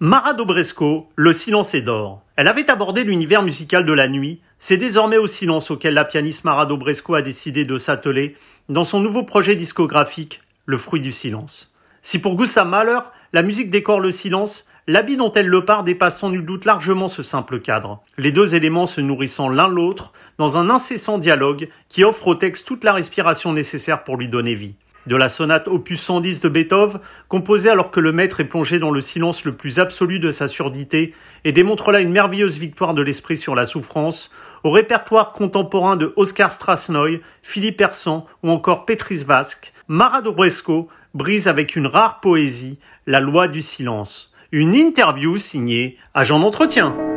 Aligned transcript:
Mara 0.00 0.32
Dobresco, 0.32 1.08
Le 1.16 1.32
silence 1.32 1.74
est 1.74 1.80
d'or. 1.80 2.22
Elle 2.36 2.46
avait 2.46 2.70
abordé 2.70 3.02
l'univers 3.02 3.42
musical 3.42 3.84
de 3.84 3.92
la 3.92 4.06
nuit. 4.06 4.40
C'est 4.60 4.76
désormais 4.76 5.16
au 5.16 5.26
silence 5.26 5.72
auquel 5.72 5.94
la 5.94 6.04
pianiste 6.04 6.44
Mara 6.44 6.66
Dobresco 6.66 7.16
a 7.16 7.22
décidé 7.22 7.64
de 7.64 7.78
s'atteler 7.78 8.36
dans 8.68 8.84
son 8.84 9.00
nouveau 9.00 9.24
projet 9.24 9.56
discographique, 9.56 10.40
Le 10.66 10.76
fruit 10.76 11.00
du 11.00 11.10
silence. 11.10 11.74
Si 12.00 12.20
pour 12.20 12.36
Gustav 12.36 12.68
Mahler, 12.68 13.00
la 13.32 13.42
musique 13.42 13.70
décore 13.70 13.98
le 13.98 14.12
silence, 14.12 14.68
l'habit 14.86 15.16
dont 15.16 15.32
elle 15.32 15.48
le 15.48 15.64
part 15.64 15.82
dépasse 15.82 16.20
sans 16.20 16.30
nul 16.30 16.44
doute 16.44 16.64
largement 16.64 17.08
ce 17.08 17.24
simple 17.24 17.58
cadre. 17.58 18.00
Les 18.18 18.30
deux 18.30 18.54
éléments 18.54 18.86
se 18.86 19.00
nourrissant 19.00 19.48
l'un 19.48 19.66
l'autre 19.66 20.12
dans 20.38 20.56
un 20.56 20.70
incessant 20.70 21.18
dialogue 21.18 21.68
qui 21.88 22.04
offre 22.04 22.28
au 22.28 22.34
texte 22.36 22.68
toute 22.68 22.84
la 22.84 22.92
respiration 22.92 23.52
nécessaire 23.52 24.04
pour 24.04 24.16
lui 24.16 24.28
donner 24.28 24.54
vie 24.54 24.76
de 25.06 25.16
la 25.16 25.28
sonate 25.28 25.68
opus 25.68 26.00
110 26.00 26.40
de 26.40 26.48
Beethoven, 26.48 27.00
composée 27.28 27.70
alors 27.70 27.90
que 27.90 28.00
le 28.00 28.12
maître 28.12 28.40
est 28.40 28.44
plongé 28.44 28.78
dans 28.78 28.90
le 28.90 29.00
silence 29.00 29.44
le 29.44 29.54
plus 29.54 29.78
absolu 29.78 30.18
de 30.18 30.30
sa 30.30 30.48
surdité, 30.48 31.14
et 31.44 31.52
démontre 31.52 31.92
là 31.92 32.00
une 32.00 32.12
merveilleuse 32.12 32.58
victoire 32.58 32.94
de 32.94 33.02
l'esprit 33.02 33.36
sur 33.36 33.54
la 33.54 33.64
souffrance, 33.64 34.34
au 34.64 34.70
répertoire 34.70 35.32
contemporain 35.32 35.96
de 35.96 36.12
Oscar 36.16 36.52
Strasnoy, 36.52 37.20
Philippe 37.42 37.80
Hersan 37.80 38.26
ou 38.42 38.50
encore 38.50 38.84
Petris 38.84 39.24
Vasque, 39.24 39.72
Mara 39.88 40.20
Dobresco 40.20 40.88
brise 41.14 41.48
avec 41.48 41.76
une 41.76 41.86
rare 41.86 42.20
poésie 42.20 42.78
la 43.06 43.20
loi 43.20 43.48
du 43.48 43.60
silence. 43.60 44.34
Une 44.52 44.74
interview 44.74 45.36
signée 45.36 45.96
Agent 46.14 46.40
d'entretien. 46.40 47.07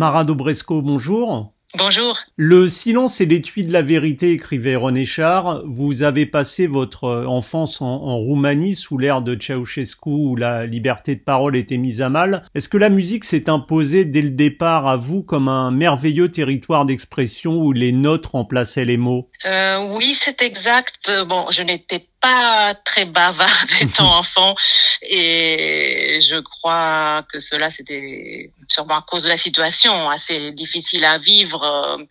Mara 0.00 0.24
Dobresco, 0.24 0.80
bonjour. 0.80 1.52
Bonjour. 1.76 2.18
Le 2.36 2.70
silence 2.70 3.20
est 3.20 3.26
l'étui 3.26 3.64
de 3.64 3.70
la 3.70 3.82
vérité, 3.82 4.32
écrivait 4.32 4.74
René 4.74 5.04
Char. 5.04 5.60
Vous 5.66 6.02
avez 6.02 6.24
passé 6.24 6.66
votre 6.66 7.04
euh, 7.04 7.26
enfance 7.26 7.82
en, 7.82 8.16
Roumanie 8.16 8.74
sous 8.74 8.96
l'ère 8.96 9.20
de 9.20 9.36
Ceausescu 9.38 10.08
où 10.08 10.36
la 10.36 10.64
liberté 10.64 11.16
de 11.16 11.20
parole 11.20 11.54
était 11.54 11.76
mise 11.76 12.00
à 12.00 12.08
mal. 12.08 12.44
Est-ce 12.54 12.70
que 12.70 12.78
la 12.78 12.88
musique 12.88 13.24
s'est 13.24 13.50
imposée 13.50 14.06
dès 14.06 14.22
le 14.22 14.30
départ 14.30 14.88
à 14.88 14.96
vous 14.96 15.22
comme 15.22 15.48
un 15.48 15.70
merveilleux 15.70 16.30
territoire 16.30 16.86
d'expression 16.86 17.58
où 17.58 17.72
les 17.72 17.92
notes 17.92 18.24
remplaçaient 18.24 18.86
les 18.86 18.96
mots? 18.96 19.28
Euh, 19.44 19.96
Oui, 19.98 20.14
c'est 20.14 20.40
exact. 20.40 21.12
Bon, 21.28 21.44
je 21.50 21.62
n'étais 21.62 22.06
pas 22.20 22.74
très 22.84 23.04
bavard 23.04 23.64
étant 23.80 24.14
enfant. 24.18 24.54
Et 25.02 26.18
je 26.20 26.36
crois 26.40 27.24
que 27.32 27.38
cela 27.38 27.70
c'était 27.70 28.50
sûrement 28.68 28.98
à 28.98 29.02
cause 29.02 29.24
de 29.24 29.28
la 29.28 29.36
situation 29.36 30.10
assez 30.10 30.52
difficile 30.52 31.04
à 31.04 31.18
vivre 31.18 31.62
euh, 31.62 32.04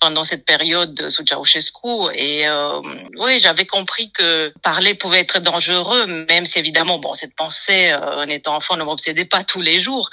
pendant 0.00 0.24
cette 0.24 0.44
période 0.44 1.08
sous 1.08 1.24
Ceausescu. 1.26 2.12
Et 2.14 2.48
euh, 2.48 2.80
oui 3.16 3.38
j'avais 3.40 3.66
compris 3.66 4.10
que 4.12 4.52
parler 4.62 4.94
pouvait 4.94 5.20
être 5.20 5.40
dangereux 5.40 6.06
même 6.06 6.44
si 6.44 6.58
évidemment 6.58 6.98
bon 6.98 7.14
cette 7.14 7.34
pensée 7.34 7.90
euh, 7.90 8.24
en 8.24 8.28
étant 8.28 8.56
enfant 8.56 8.76
ne 8.76 8.84
m'obsédait 8.84 9.24
pas 9.24 9.44
tous 9.44 9.60
les 9.60 9.78
jours. 9.78 10.08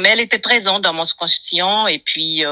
Mais 0.00 0.10
elle 0.10 0.20
était 0.20 0.38
présente 0.38 0.82
dans 0.82 0.92
mon 0.92 1.04
conscient 1.18 1.86
et 1.86 1.98
puis 1.98 2.44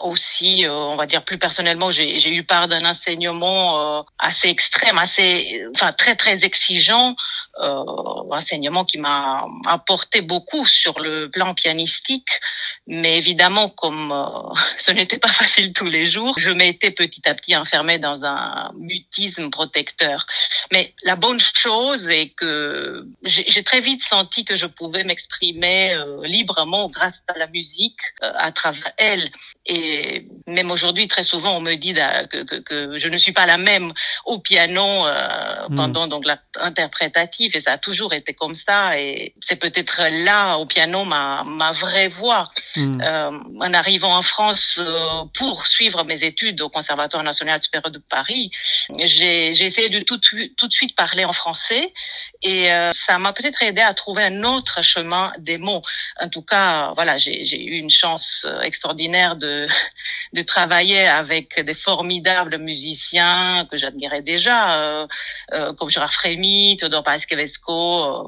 aussi 0.00 0.64
on 0.66 0.96
va 0.96 1.06
dire 1.06 1.24
plus 1.24 1.38
personnellement 1.38 1.90
j'ai 1.90 2.32
eu 2.32 2.44
part 2.44 2.66
d'un 2.66 2.84
enseignement 2.84 4.04
assez 4.18 4.48
extrême 4.48 4.96
assez 4.96 5.63
enfin 5.74 5.92
très 5.92 6.16
très 6.16 6.44
exigeant, 6.44 7.16
enseignement 7.56 8.84
qui 8.84 8.98
m'a 8.98 9.46
apporté 9.66 10.20
beaucoup 10.20 10.66
sur 10.66 10.98
le 10.98 11.30
plan 11.30 11.54
pianistique, 11.54 12.28
mais 12.86 13.16
évidemment 13.16 13.68
comme 13.68 14.12
euh, 14.12 14.54
ce 14.76 14.92
n'était 14.92 15.18
pas 15.18 15.28
facile 15.28 15.72
tous 15.72 15.88
les 15.88 16.04
jours, 16.04 16.38
je 16.38 16.50
m'étais 16.50 16.90
petit 16.90 17.28
à 17.28 17.34
petit 17.34 17.56
enfermée 17.56 17.98
dans 17.98 18.24
un 18.24 18.70
mutisme 18.78 19.50
protecteur. 19.50 20.26
Mais 20.72 20.94
la 21.02 21.16
bonne 21.16 21.40
chose 21.40 22.08
est 22.08 22.30
que 22.30 23.06
j'ai 23.22 23.62
très 23.62 23.80
vite 23.80 24.02
senti 24.02 24.44
que 24.44 24.56
je 24.56 24.66
pouvais 24.66 25.04
m'exprimer 25.04 25.94
euh, 25.94 26.26
librement 26.26 26.88
grâce 26.88 27.22
à 27.28 27.38
la 27.38 27.46
musique, 27.46 28.00
euh, 28.22 28.32
à 28.36 28.52
travers 28.52 28.92
elle. 28.96 29.30
Et 29.66 30.26
même 30.46 30.70
aujourd'hui, 30.70 31.08
très 31.08 31.22
souvent, 31.22 31.56
on 31.56 31.60
me 31.60 31.74
dit 31.76 31.94
que, 31.94 32.44
que, 32.44 32.56
que, 32.60 32.98
je 32.98 33.08
ne 33.08 33.16
suis 33.16 33.32
pas 33.32 33.46
la 33.46 33.58
même 33.58 33.92
au 34.26 34.38
piano 34.38 35.06
euh, 35.06 35.68
hmm. 35.68 35.74
pendant 35.74 36.06
donc 36.06 36.24
l'interprétative, 36.26 37.43
et 37.54 37.60
ça 37.60 37.72
a 37.72 37.78
toujours 37.78 38.12
été 38.14 38.34
comme 38.34 38.54
ça. 38.54 38.98
Et 38.98 39.34
c'est 39.40 39.56
peut-être 39.56 40.02
là 40.10 40.56
au 40.56 40.66
piano 40.66 41.04
ma 41.04 41.44
ma 41.44 41.72
vraie 41.72 42.08
voix. 42.08 42.50
Hmm. 42.76 43.00
Euh, 43.00 43.30
en 43.60 43.74
arrivant 43.74 44.16
en 44.16 44.22
France 44.22 44.80
euh, 44.80 45.24
pour 45.34 45.66
suivre 45.66 46.04
mes 46.04 46.24
études 46.24 46.60
au 46.60 46.68
Conservatoire 46.68 47.22
national 47.22 47.62
supérieur 47.62 47.90
de 47.90 47.98
Paris, 47.98 48.50
j'ai 49.04 49.48
essayé 49.48 49.88
de 49.88 50.00
tout 50.00 50.20
tout 50.56 50.68
de 50.68 50.72
suite 50.72 50.94
parler 50.94 51.24
en 51.24 51.32
français, 51.32 51.92
et 52.42 52.72
euh, 52.72 52.90
ça 52.92 53.18
m'a 53.18 53.32
peut-être 53.32 53.62
aidé 53.62 53.80
à 53.80 53.94
trouver 53.94 54.24
un 54.24 54.42
autre 54.44 54.82
chemin 54.82 55.32
des 55.38 55.58
mots. 55.58 55.82
En 56.20 56.28
tout 56.28 56.42
cas, 56.42 56.92
voilà, 56.94 57.16
j'ai 57.16 57.62
eu 57.62 57.78
une 57.78 57.90
chance 57.90 58.44
euh, 58.46 58.60
extraordinaire 58.60 59.36
de 59.36 59.66
de, 60.32 60.42
travailler 60.42 61.06
avec 61.06 61.60
des 61.60 61.74
formidables 61.74 62.58
musiciens 62.58 63.66
que 63.70 63.76
j'admirais 63.76 64.22
déjà, 64.22 64.78
euh, 64.78 65.06
euh, 65.52 65.72
comme 65.74 65.90
Gérard 65.90 66.12
Frémy, 66.12 66.76
Théodore 66.78 67.02
Pasquevesco, 67.02 67.33
euh, 67.38 68.22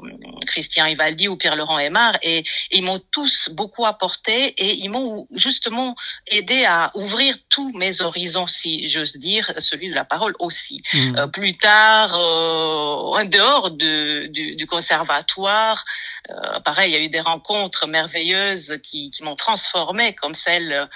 Christian 0.45 0.85
Ivaldi 0.85 1.27
ou 1.27 1.37
Pierre-Laurent 1.37 1.79
Aymar, 1.79 2.17
et, 2.21 2.43
ils 2.71 2.83
m'ont 2.83 3.01
tous 3.11 3.49
beaucoup 3.51 3.85
apporté 3.85 4.47
et 4.57 4.73
ils 4.75 4.89
m'ont 4.89 5.27
justement 5.31 5.95
aidé 6.27 6.65
à 6.65 6.91
ouvrir 6.95 7.35
tous 7.49 7.71
mes 7.77 8.01
horizons, 8.01 8.47
si 8.47 8.87
j'ose 8.89 9.17
dire, 9.17 9.51
celui 9.57 9.89
de 9.89 9.95
la 9.95 10.05
parole 10.05 10.35
aussi. 10.39 10.81
Mmh. 10.93 11.31
plus 11.31 11.57
tard, 11.57 12.13
en 12.13 13.25
dehors 13.25 13.71
de, 13.71 14.27
du, 14.27 14.55
du 14.55 14.67
conservatoire, 14.67 15.83
pareil, 16.63 16.91
il 16.91 16.93
y 16.93 16.97
a 16.97 16.99
eu 16.99 17.09
des 17.09 17.19
rencontres 17.19 17.87
merveilleuses 17.87 18.79
qui, 18.83 19.11
qui 19.11 19.23
m'ont 19.23 19.35
transformé, 19.35 20.13
comme 20.13 20.33
celle 20.33 20.87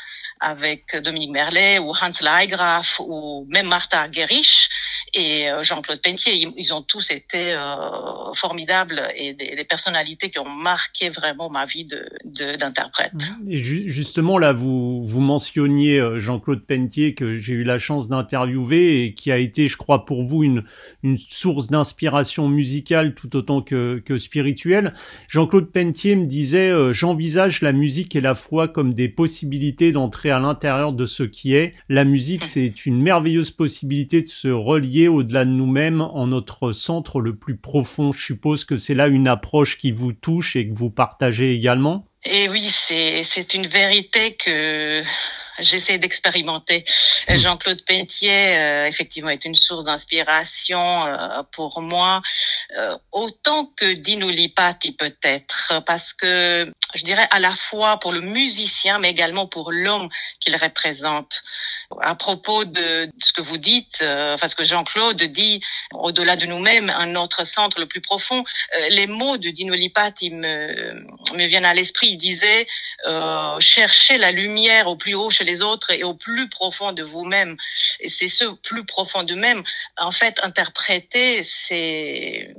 avec 0.41 0.95
Dominique 0.97 1.31
Merlet 1.31 1.79
ou 1.79 1.93
Hans 1.93 2.19
Leigraf 2.21 2.99
ou 2.99 3.45
même 3.49 3.67
Martha 3.67 4.11
Gerich 4.11 4.69
et 5.13 5.49
euh, 5.49 5.61
Jean-Claude 5.61 6.01
Pentier. 6.01 6.49
Ils, 6.55 6.73
ont 6.73 6.81
tous 6.81 7.11
été 7.11 7.53
euh, 7.53 8.33
formidables 8.33 9.11
et 9.15 9.33
des, 9.33 9.65
personnalités 9.67 10.29
qui 10.29 10.39
ont 10.39 10.49
marqué 10.49 11.09
vraiment 11.09 11.49
ma 11.49 11.65
vie 11.65 11.87
d'interprète. 12.25 13.13
De, 13.13 13.51
et 13.51 13.57
justement, 13.57 14.37
là, 14.37 14.53
vous, 14.53 15.03
vous 15.03 15.21
mentionniez 15.21 15.99
euh, 15.99 16.19
Jean-Claude 16.19 16.65
Pentier 16.65 17.13
que 17.13 17.37
j'ai 17.37 17.53
eu 17.53 17.63
la 17.63 17.79
chance 17.79 18.09
d'interviewer 18.09 19.03
et 19.03 19.13
qui 19.13 19.31
a 19.31 19.37
été, 19.37 19.67
je 19.67 19.77
crois, 19.77 20.05
pour 20.05 20.23
vous 20.23 20.43
une, 20.43 20.63
une 21.03 21.17
source 21.17 21.67
d'inspiration 21.67 22.47
musicale 22.47 23.13
tout 23.13 23.35
autant 23.35 23.61
que, 23.61 24.01
que 24.03 24.17
spirituelle. 24.17 24.93
Jean-Claude 25.27 25.71
Pentier 25.71 26.15
me 26.15 26.25
disait, 26.25 26.71
j'envisage 26.93 27.61
la 27.61 27.71
musique 27.71 28.15
et 28.15 28.21
la 28.21 28.35
foi 28.35 28.67
comme 28.67 28.93
des 28.93 29.09
possibilités 29.09 29.91
d'entrer 29.91 30.31
à 30.31 30.39
l'intérieur 30.39 30.93
de 30.93 31.05
ce 31.05 31.23
qui 31.23 31.55
est. 31.55 31.73
La 31.89 32.05
musique, 32.05 32.45
c'est 32.45 32.85
une 32.85 33.01
merveilleuse 33.01 33.51
possibilité 33.51 34.21
de 34.21 34.27
se 34.27 34.47
relier 34.47 35.00
au-delà 35.07 35.45
de 35.45 35.51
nous-mêmes 35.51 36.01
en 36.01 36.27
notre 36.27 36.71
centre 36.71 37.21
le 37.21 37.35
plus 37.35 37.57
profond. 37.57 38.11
Je 38.11 38.23
suppose 38.23 38.65
que 38.65 38.77
c'est 38.77 38.93
là 38.93 39.07
une 39.07 39.27
approche 39.27 39.77
qui 39.77 39.91
vous 39.91 40.13
touche 40.13 40.55
et 40.55 40.67
que 40.67 40.73
vous 40.73 40.89
partagez 40.89 41.53
également? 41.53 42.05
Et 42.23 42.47
oui, 42.49 42.67
c'est 42.69 43.53
une 43.53 43.67
vérité 43.67 44.35
que 44.35 45.01
j'essaie 45.61 45.97
d'expérimenter. 45.97 46.83
Hmm. 47.27 47.35
Jean-Claude 47.35 47.83
Pentier, 47.85 48.57
euh, 48.57 48.87
effectivement, 48.87 49.29
est 49.29 49.45
une 49.45 49.55
source 49.55 49.85
d'inspiration 49.85 51.05
euh, 51.05 51.43
pour 51.51 51.81
moi, 51.81 52.21
euh, 52.77 52.97
autant 53.11 53.65
que 53.77 53.93
Dino 53.93 54.29
Lipati 54.29 54.93
peut-être, 54.93 55.81
parce 55.85 56.13
que 56.13 56.71
je 56.93 57.03
dirais 57.03 57.27
à 57.31 57.39
la 57.39 57.55
fois 57.55 57.97
pour 57.97 58.11
le 58.11 58.21
musicien, 58.21 58.99
mais 58.99 59.09
également 59.09 59.47
pour 59.47 59.71
l'homme 59.71 60.09
qu'il 60.39 60.55
représente. 60.55 61.41
À 62.01 62.15
propos 62.15 62.65
de 62.65 63.09
ce 63.19 63.33
que 63.33 63.41
vous 63.41 63.57
dites, 63.57 63.99
euh, 64.01 64.33
enfin 64.33 64.47
ce 64.47 64.55
que 64.55 64.63
Jean-Claude 64.63 65.21
dit, 65.23 65.61
au-delà 65.93 66.35
de 66.35 66.45
nous-mêmes, 66.45 66.89
un 66.89 67.15
autre 67.15 67.45
centre 67.45 67.79
le 67.79 67.87
plus 67.87 68.01
profond, 68.01 68.43
euh, 68.77 68.87
les 68.89 69.07
mots 69.07 69.37
de 69.37 69.49
Dino 69.49 69.73
Lipati 69.73 70.31
me, 70.31 70.93
me 71.35 71.45
viennent 71.45 71.65
à 71.65 71.73
l'esprit. 71.73 72.07
Il 72.11 72.17
disait 72.17 72.67
euh, 73.05 73.59
cherchez 73.59 74.17
la 74.17 74.31
lumière 74.31 74.87
au 74.87 74.95
plus 74.95 75.15
haut 75.15 75.29
chez 75.29 75.43
les 75.43 75.50
autres 75.59 75.91
et 75.91 76.03
au 76.03 76.13
plus 76.13 76.47
profond 76.47 76.93
de 76.93 77.03
vous-même. 77.03 77.57
Et 77.99 78.07
c'est 78.07 78.29
ce 78.29 78.45
plus 78.61 78.85
profond 78.85 79.23
de 79.23 79.35
même. 79.35 79.63
En 79.97 80.11
fait, 80.11 80.39
interpréter, 80.43 81.43
c'est 81.43 82.53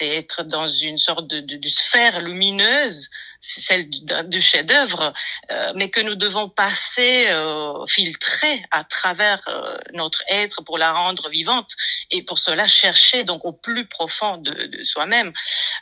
être 0.00 0.44
dans 0.44 0.68
une 0.68 0.98
sorte 0.98 1.26
de 1.26 1.68
sphère 1.68 2.20
lumineuse 2.20 3.10
celle 3.40 3.88
du, 3.88 4.40
chef-d'œuvre, 4.40 5.12
euh, 5.50 5.72
mais 5.76 5.90
que 5.90 6.00
nous 6.00 6.16
devons 6.16 6.48
passer, 6.48 7.26
euh, 7.28 7.86
filtrer 7.86 8.64
à 8.70 8.84
travers 8.84 9.42
euh, 9.48 9.78
notre 9.92 10.22
être 10.28 10.62
pour 10.62 10.76
la 10.76 10.92
rendre 10.92 11.28
vivante 11.28 11.74
et 12.10 12.22
pour 12.24 12.38
cela 12.38 12.66
chercher 12.66 13.24
donc 13.24 13.44
au 13.44 13.52
plus 13.52 13.86
profond 13.86 14.38
de, 14.38 14.66
de 14.66 14.82
soi-même. 14.82 15.32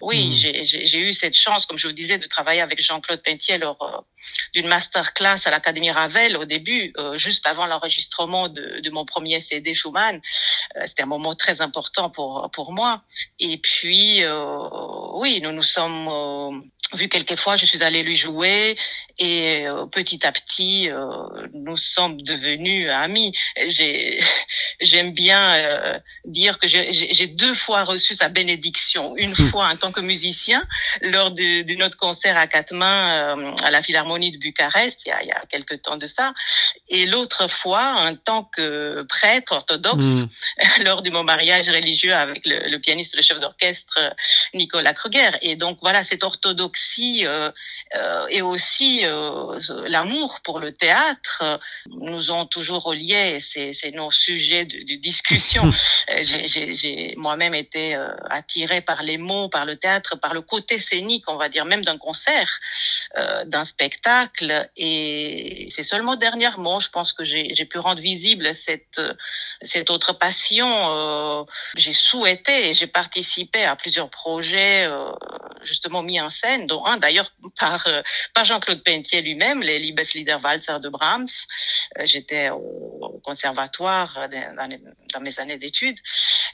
Oui, 0.03 0.29
mmh. 0.29 0.63
j'ai 0.63 0.99
eu 0.99 1.13
cette 1.13 1.37
chance, 1.37 1.65
comme 1.65 1.79
je 1.79 1.87
vous 1.87 1.95
disais, 1.95 2.19
de 2.19 2.27
travailler 2.27 2.61
avec 2.61 2.81
Jean-Claude 2.83 3.23
Pentier 3.23 3.57
lors 3.57 4.05
d'une 4.53 4.67
masterclass 4.67 5.39
à 5.47 5.51
l'Académie 5.51 5.91
Ravel 5.91 6.37
au 6.37 6.45
début, 6.45 6.93
juste 7.15 7.47
avant 7.47 7.67
l'enregistrement 7.67 8.49
de, 8.49 8.81
de, 8.81 8.91
mon 8.91 9.05
premier 9.05 9.41
CD 9.41 9.73
Schumann. 9.73 10.21
C'était 10.85 11.05
un 11.05 11.07
moment 11.07 11.35
très 11.35 11.61
important 11.61 12.11
pour 12.11 12.51
pour 12.53 12.73
moi. 12.73 13.03
Et 13.39 13.59
puis, 13.59 14.23
oui, 15.15 15.41
nous 15.41 15.53
nous 15.53 15.63
sommes 15.63 16.63
vu 16.95 17.09
quelquefois 17.09 17.57
je 17.57 17.67
suis 17.67 17.83
allée 17.83 18.03
lui 18.03 18.17
jouer 18.17 18.77
et 19.19 19.67
euh, 19.67 19.87
petit 19.87 20.27
à 20.27 20.33
petit 20.33 20.89
euh, 20.89 21.07
nous 21.53 21.77
sommes 21.77 22.21
devenus 22.23 22.91
amis. 22.91 23.33
J'ai 23.67 24.19
j'aime 24.81 25.13
bien 25.13 25.55
euh, 25.57 25.99
dire 26.25 26.59
que 26.59 26.67
j'ai 26.69 27.27
deux 27.27 27.55
fois 27.55 27.85
reçu 27.85 28.15
sa 28.15 28.29
bénédiction. 28.29 29.17
Une 29.17 29.33
hmm. 29.33 29.51
fois 29.51 29.69
en 29.69 29.77
tant 29.77 29.91
que 29.91 30.01
musicien 30.01 30.65
lors 31.01 31.31
de, 31.31 31.63
de 31.63 31.75
notre 31.75 31.97
concert 31.97 32.37
à 32.37 32.47
quatre 32.47 32.75
mains 32.75 33.55
à 33.65 33.71
la 33.71 33.83
Philharmonie 33.83 34.33
de 34.33 34.39
Bucarest 34.39 35.05
il 35.07 35.09
y 35.09 35.13
a, 35.13 35.23
il 35.23 35.29
y 35.29 35.33
a 35.33 35.43
quelque 35.49 35.75
temps 35.75 35.97
de 35.97 36.07
ça, 36.07 36.33
et 36.89 37.07
l'autre 37.07 37.49
fois 37.49 37.95
en 37.99 38.15
tant 38.17 38.45
que 38.45 39.05
prêtre 39.09 39.53
orthodoxe 39.53 40.05
hmm. 40.05 40.27
lors 40.85 41.03
de 41.03 41.11
mon 41.11 41.25
mariage 41.25 41.69
religieux 41.69 42.15
avec 42.15 42.47
le, 42.47 42.69
le 42.69 42.79
pianiste, 42.79 43.17
le 43.17 43.23
chef 43.23 43.41
d'orchestre 43.41 44.15
Nicolas 44.55 44.95
Kruger. 44.95 45.31
Et 45.43 45.57
donc 45.57 45.79
voilà 45.81 46.03
cette 46.03 46.23
orthodoxie 46.23 46.76
euh, 47.25 47.51
euh, 47.95 48.27
et 48.31 48.43
aussi 48.43 49.05
euh, 49.05 49.59
l'amour 49.87 50.41
pour 50.43 50.59
le 50.61 50.73
théâtre 50.73 51.61
nous 51.87 52.31
ont 52.31 52.47
toujours 52.47 52.83
reliés. 52.83 53.39
C'est, 53.41 53.73
nos 53.95 54.11
sujets 54.11 54.65
de, 54.65 54.79
de 54.79 55.01
discussion. 55.01 55.71
j'ai, 56.21 57.15
moi-même 57.17 57.55
été 57.55 57.97
attirée 58.31 58.81
par 58.81 59.03
les 59.03 59.17
mots, 59.17 59.49
par 59.49 59.65
le 59.65 59.77
théâtre, 59.77 60.19
par 60.19 60.35
le 60.35 60.43
côté 60.43 60.79
scénique, 60.79 61.25
on 61.29 61.37
va 61.37 61.49
dire, 61.49 61.65
même 61.65 61.83
d'un 61.83 61.99
concert, 61.99 62.51
d'un 63.47 63.65
spectacle. 63.65 64.69
Et 64.77 65.69
c'est 65.71 65.83
seulement 65.83 66.17
dernièrement, 66.17 66.79
je 66.79 66.91
pense 66.91 67.13
que 67.13 67.25
j'ai, 67.25 67.55
j'ai 67.55 67.65
pu 67.65 67.79
rendre 67.79 68.01
visible 68.01 68.55
cette 68.55 69.01
cette 69.63 69.91
autre 69.91 70.13
passion. 70.13 71.47
j'ai 71.77 71.93
souhaité 71.93 72.69
et 72.69 72.73
j'ai 72.73 72.87
participé 72.89 73.65
à 73.65 73.77
plusieurs 73.77 74.11
projets 74.11 74.87
justement 75.63 76.03
mis 76.03 76.21
en 76.21 76.29
scène 76.29 76.66
d'ailleurs 77.01 77.33
par, 77.59 77.87
euh, 77.87 78.03
par 78.35 78.45
Jean-Claude 78.45 78.83
Pentier 78.83 79.23
lui-même, 79.23 79.61
les 79.61 79.79
Liebeslieder 79.79 80.37
Walzer 80.43 80.81
de 80.81 80.89
Brahms. 80.89 81.27
Euh, 81.99 82.03
j'étais 82.05 82.51
au 82.51 83.21
conservatoire 83.25 84.19
euh, 84.19 84.29
dans, 85.15 85.21
mes 85.21 85.39
années 85.41 85.59
d'études. 85.59 85.99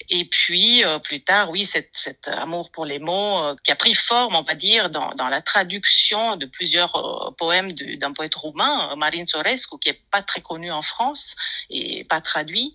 Et 0.08 0.24
puis 0.24 0.82
plus 1.04 1.22
tard, 1.22 1.50
oui, 1.50 1.64
cet, 1.64 2.28
amour 2.28 2.70
pour 2.70 2.84
les 2.84 2.98
mots 2.98 3.54
qui 3.64 3.72
a 3.72 3.76
pris 3.76 3.94
forme, 3.94 4.36
on 4.36 4.42
va 4.42 4.54
dire, 4.54 4.90
dans, 4.90 5.12
dans 5.14 5.28
la 5.28 5.40
traduction 5.40 6.36
de 6.36 6.46
plusieurs 6.46 7.34
poèmes 7.38 7.70
d'un 7.72 8.12
poète 8.12 8.34
roumain, 8.34 8.94
Marin 8.96 9.26
Sorescu, 9.26 9.78
qui 9.78 9.90
est 9.90 10.00
pas 10.10 10.22
très 10.22 10.40
connu 10.40 10.70
en 10.70 10.82
France 10.82 11.34
et 11.70 12.04
pas 12.04 12.20
traduit. 12.20 12.74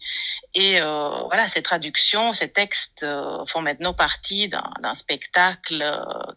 Et 0.54 0.80
voilà, 0.80 1.48
ces 1.48 1.62
traductions, 1.62 2.34
ces 2.34 2.50
textes 2.50 3.06
font 3.48 3.62
maintenant 3.62 3.94
partie 3.94 4.50
d'un 4.50 4.94
spectacle 4.94 5.84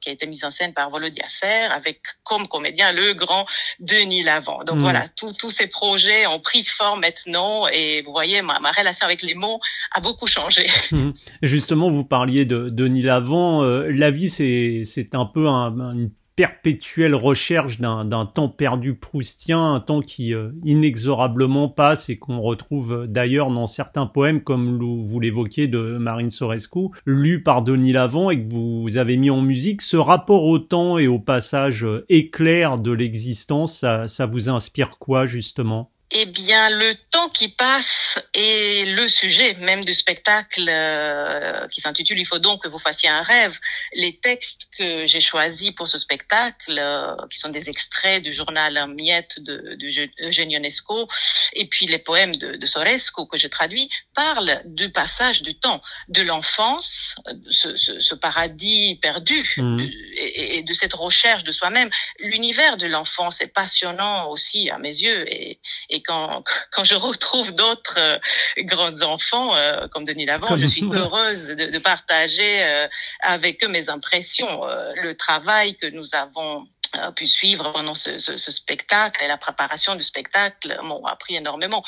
qui 0.00 0.10
a 0.10 0.12
été 0.12 0.26
mis 0.26 0.44
en 0.44 0.50
scène 0.50 0.72
par 0.72 0.90
Volodya 0.90 1.26
avec 1.70 2.00
comme 2.22 2.46
comédien 2.48 2.92
le 2.92 3.14
grand 3.14 3.46
Denis 3.78 4.22
Lavant. 4.22 4.64
Donc 4.64 4.76
hmm. 4.76 4.82
voilà, 4.82 5.08
tous 5.08 5.50
ces 5.50 5.66
projets 5.66 6.26
ont 6.26 6.40
pris 6.40 6.64
forme 6.64 7.00
maintenant 7.00 7.66
et 7.68 8.02
vous 8.02 8.12
voyez, 8.12 8.42
ma, 8.42 8.58
relation 8.76 9.06
avec 9.06 9.22
les 9.22 9.34
mots 9.34 9.60
a 9.92 10.00
beaucoup 10.00 10.26
changé. 10.26 10.66
Justement, 11.42 11.90
vous 11.90 12.04
parliez 12.04 12.44
de 12.44 12.68
Denis 12.68 13.02
Lavant. 13.02 13.62
Euh, 13.62 13.90
la 13.90 14.10
vie, 14.10 14.28
c'est 14.28 15.14
un 15.14 15.24
peu 15.24 15.48
un, 15.48 15.94
une 15.94 16.10
perpétuelle 16.40 17.14
recherche 17.14 17.80
d'un 17.80 18.24
temps 18.24 18.48
perdu 18.48 18.94
proustien, 18.94 19.74
un 19.74 19.80
temps 19.80 20.00
qui 20.00 20.32
euh, 20.32 20.52
inexorablement 20.64 21.68
passe 21.68 22.08
et 22.08 22.18
qu'on 22.18 22.40
retrouve 22.40 23.02
euh, 23.02 23.06
d'ailleurs 23.06 23.50
dans 23.50 23.66
certains 23.66 24.06
poèmes, 24.06 24.40
comme 24.40 24.78
vous 24.78 25.20
l'évoquiez 25.20 25.68
de 25.68 25.98
Marine 25.98 26.30
Sorescu, 26.30 26.88
lu 27.04 27.42
par 27.42 27.60
Denis 27.60 27.92
Lavant 27.92 28.30
et 28.30 28.42
que 28.42 28.48
vous 28.48 28.96
avez 28.96 29.18
mis 29.18 29.28
en 29.28 29.42
musique. 29.42 29.82
Ce 29.82 29.98
rapport 29.98 30.44
au 30.44 30.58
temps 30.58 30.96
et 30.96 31.08
au 31.08 31.18
passage 31.18 31.84
euh, 31.84 32.06
éclair 32.08 32.78
de 32.78 32.92
l'existence, 32.92 33.84
ça 34.06 34.26
vous 34.26 34.48
inspire 34.48 34.98
quoi 34.98 35.26
justement? 35.26 35.90
Eh 36.12 36.26
bien, 36.26 36.70
le 36.70 36.94
temps 37.10 37.28
qui 37.28 37.48
passe 37.48 38.18
est 38.34 38.84
le 38.86 39.06
sujet 39.06 39.54
même 39.60 39.84
du 39.84 39.94
spectacle 39.94 40.66
euh, 40.68 41.68
qui 41.68 41.80
s'intitule 41.80 42.18
Il 42.18 42.24
faut 42.24 42.40
donc 42.40 42.64
que 42.64 42.68
vous 42.68 42.78
fassiez 42.78 43.08
un 43.08 43.22
rêve. 43.22 43.56
Les 43.92 44.18
textes 44.18 44.62
que 44.76 45.06
j'ai 45.06 45.20
choisis 45.20 45.70
pour 45.70 45.86
ce 45.86 45.98
spectacle, 45.98 46.76
euh, 46.78 47.14
qui 47.30 47.38
sont 47.38 47.48
des 47.48 47.68
extraits 47.68 48.22
du 48.22 48.32
journal 48.32 48.88
Miette 48.88 49.38
de, 49.38 49.76
de 49.76 50.26
Eugène 50.26 50.50
Ionesco, 50.50 51.08
et 51.52 51.66
puis 51.66 51.86
les 51.86 51.98
poèmes 51.98 52.34
de, 52.34 52.56
de 52.56 52.66
Soresco 52.66 53.26
que 53.26 53.36
j'ai 53.36 53.48
traduits, 53.48 53.88
parlent 54.14 54.62
du 54.64 54.90
passage 54.90 55.42
du 55.42 55.58
temps, 55.58 55.80
de 56.08 56.22
l'enfance, 56.22 57.14
ce, 57.48 57.76
ce, 57.76 58.00
ce, 58.00 58.14
paradis 58.16 58.98
perdu, 59.00 59.54
mmh. 59.56 59.78
et, 60.16 60.58
et, 60.58 60.62
de 60.62 60.72
cette 60.72 60.94
recherche 60.94 61.44
de 61.44 61.52
soi-même. 61.52 61.90
L'univers 62.18 62.76
de 62.76 62.86
l'enfance 62.86 63.40
est 63.40 63.46
passionnant 63.46 64.28
aussi 64.28 64.70
à 64.70 64.78
mes 64.78 64.88
yeux, 64.88 65.24
et, 65.32 65.60
et 65.88 65.99
quand, 66.02 66.44
quand 66.70 66.84
je 66.84 66.94
retrouve 66.94 67.52
d'autres 67.54 67.98
euh, 67.98 68.18
grands 68.58 69.02
enfants 69.02 69.54
euh, 69.54 69.88
comme 69.88 70.04
Denis 70.04 70.26
Lavant, 70.26 70.56
je 70.56 70.66
suis 70.66 70.84
heureuse 70.90 71.48
de, 71.48 71.66
de 71.70 71.78
partager 71.78 72.64
euh, 72.64 72.88
avec 73.20 73.62
eux 73.64 73.68
mes 73.68 73.88
impressions, 73.88 74.62
le 75.02 75.14
travail 75.14 75.76
que 75.76 75.86
nous 75.86 76.14
avons 76.14 76.66
pu 77.14 77.26
suivre 77.26 77.70
pendant 77.70 77.94
ce, 77.94 78.18
ce, 78.18 78.36
ce, 78.36 78.50
spectacle 78.50 79.22
et 79.22 79.28
la 79.28 79.36
préparation 79.36 79.94
du 79.94 80.02
spectacle 80.02 80.76
m'ont 80.82 81.04
appris 81.06 81.36
énormément 81.36 81.84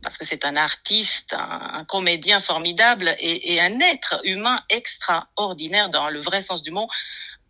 parce 0.00 0.16
que 0.16 0.24
c'est 0.24 0.44
un 0.44 0.54
artiste, 0.54 1.32
un, 1.32 1.84
comédien 1.84 2.38
formidable 2.38 3.16
et, 3.18 3.54
et, 3.54 3.60
un 3.60 3.80
être 3.80 4.20
humain 4.22 4.62
extraordinaire 4.68 5.88
dans 5.88 6.08
le 6.08 6.20
vrai 6.20 6.40
sens 6.40 6.62
du 6.62 6.70
mot, 6.70 6.88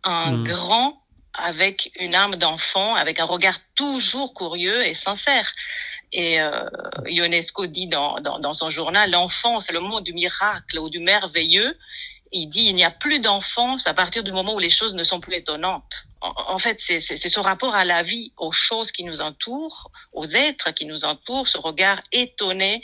un 0.03 0.31
hmm. 0.31 0.43
grand 0.45 1.02
avec 1.33 1.91
une 1.99 2.15
âme 2.15 2.35
d'enfant, 2.35 2.95
avec 2.95 3.19
un 3.19 3.25
regard 3.25 3.57
toujours 3.75 4.33
curieux 4.33 4.85
et 4.85 4.93
sincère. 4.93 5.51
Et 6.11 6.39
euh, 6.39 6.65
Ionesco 7.05 7.65
dit 7.65 7.87
dans, 7.87 8.19
dans, 8.21 8.39
dans 8.39 8.53
son 8.53 8.69
journal, 8.69 9.09
l'enfance, 9.11 9.71
le 9.71 9.79
monde 9.79 10.03
du 10.03 10.13
miracle 10.13 10.79
ou 10.79 10.89
du 10.89 10.99
merveilleux. 10.99 11.77
Il 12.31 12.47
dit, 12.47 12.65
il 12.65 12.75
n'y 12.75 12.83
a 12.83 12.91
plus 12.91 13.19
d'enfance 13.19 13.87
à 13.87 13.93
partir 13.93 14.23
du 14.23 14.31
moment 14.31 14.55
où 14.55 14.59
les 14.59 14.69
choses 14.69 14.95
ne 14.95 15.03
sont 15.03 15.19
plus 15.19 15.35
étonnantes 15.35 16.07
en 16.23 16.57
fait, 16.57 16.79
c'est 16.79 16.99
ce 16.99 17.39
rapport 17.39 17.75
à 17.75 17.83
la 17.83 18.01
vie, 18.01 18.31
aux 18.37 18.51
choses 18.51 18.93
qui 18.93 19.03
nous 19.03 19.19
entourent, 19.19 19.91
aux 20.13 20.23
êtres 20.23 20.71
qui 20.73 20.85
nous 20.85 21.03
entourent, 21.03 21.47
ce 21.49 21.57
regard 21.57 21.99
étonné 22.13 22.81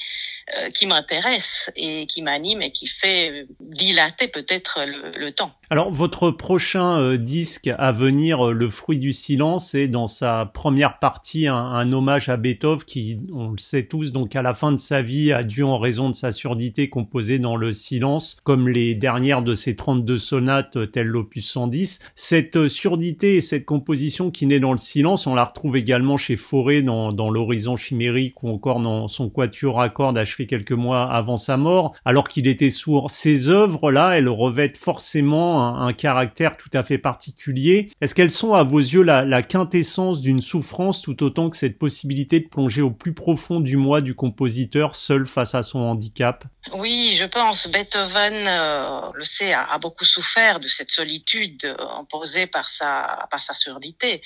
euh, 0.58 0.70
qui 0.70 0.88
m'intéresse 0.88 1.72
et 1.78 2.06
qui 2.06 2.22
m'anime 2.22 2.62
et 2.62 2.72
qui 2.72 2.86
fait 2.86 3.46
dilater 3.62 4.28
peut-être 4.28 4.80
le, 4.86 5.32
temps. 5.32 5.54
Alors, 5.70 5.90
votre 5.90 6.32
prochain 6.32 7.00
euh, 7.00 7.18
disque 7.18 7.70
à 7.78 7.92
venir, 7.94 8.48
euh, 8.48 8.52
Le 8.52 8.70
fruit 8.70 9.00
du 9.00 9.14
silence, 9.14 9.74
est 9.74 9.88
dans 9.88 10.08
sa 10.08 10.46
première 10.46 11.00
partie 11.00 11.48
un, 11.48 11.94
hommage 11.94 12.28
à 12.28 12.36
Beethoven 12.36 12.84
qui, 12.84 13.20
on 13.32 13.52
le 13.52 13.58
sait 13.58 13.86
tous, 13.86 14.12
donc 14.12 14.36
à 14.36 14.42
la 14.42 14.54
fin 14.54 14.72
de 14.72 14.78
sa 14.78 15.02
vie, 15.02 15.32
a 15.32 15.44
dû 15.44 15.64
en 15.64 15.78
raison 15.78 16.10
de 16.10 16.16
sa 16.16 16.32
surdité 16.32 16.90
composer 16.90 17.40
dans 17.40 17.56
le 17.56 17.72
silence, 17.72 18.38
comme 18.44 18.68
les 18.68 18.96
dernières 18.96 19.44
de 19.44 19.54
ses 19.54 19.76
32 19.76 20.18
sonates, 20.18 20.92
telles 20.92 21.08
l'opus 21.08 21.50
110. 21.50 22.00
Cette 22.16 22.68
surdité 22.68 23.29
et 23.36 23.42
cette 23.42 23.66
composition 23.66 24.32
qui 24.32 24.46
naît 24.46 24.60
dans 24.60 24.72
le 24.72 24.78
silence, 24.78 25.28
on 25.28 25.36
la 25.36 25.44
retrouve 25.44 25.78
également 25.78 26.18
chez 26.18 26.38
Forêt 26.38 26.82
dans, 26.82 27.30
l'horizon 27.30 27.76
chimérique 27.76 28.42
ou 28.44 28.50
encore 28.50 28.80
dans 28.80 29.08
son 29.08 29.30
quatuor 29.30 29.82
à 29.82 29.90
cordes 29.90 30.18
achevé 30.18 30.48
quelques 30.48 30.72
mois 30.72 31.12
avant 31.12 31.38
sa 31.38 31.58
mort, 31.58 31.94
alors 32.06 32.28
qu'il 32.28 32.48
était 32.48 32.70
sourd. 32.70 33.10
Ces 33.10 33.50
œuvres-là, 33.50 34.18
elles 34.18 34.30
revêtent 34.30 34.78
forcément 34.78 35.78
un, 35.78 35.94
caractère 35.94 36.56
tout 36.56 36.70
à 36.74 36.84
fait 36.84 36.98
particulier. 36.98 37.92
Est-ce 38.02 38.16
qu'elles 38.16 38.32
sont 38.32 38.54
à 38.54 38.64
vos 38.64 38.80
yeux 38.80 39.04
la, 39.04 39.42
quintessence 39.42 40.22
d'une 40.22 40.42
souffrance 40.42 41.02
tout 41.02 41.24
autant 41.24 41.50
que 41.50 41.58
cette 41.58 41.78
possibilité 41.78 42.40
de 42.40 42.48
plonger 42.48 42.82
au 42.82 42.92
plus 42.92 43.14
profond 43.14 43.60
du 43.60 43.78
moi 43.78 44.02
du 44.02 44.14
compositeur 44.14 44.96
seul 44.96 45.26
face 45.26 45.56
à 45.56 45.64
son 45.64 45.80
handicap? 45.80 46.46
Oui, 46.74 47.16
je 47.16 47.26
pense. 47.26 47.68
Beethoven, 47.68 48.48
euh, 48.48 49.02
le 49.14 49.24
sait, 49.24 49.54
a, 49.54 49.64
a, 49.72 49.80
beaucoup 49.80 50.06
souffert 50.06 50.60
de 50.60 50.68
cette 50.68 50.92
solitude 50.92 51.66
euh, 51.66 51.76
imposée 52.00 52.48
par 52.48 52.70
sa 52.70 53.19
par 53.28 53.42
sa 53.42 53.54
surdité. 53.54 54.22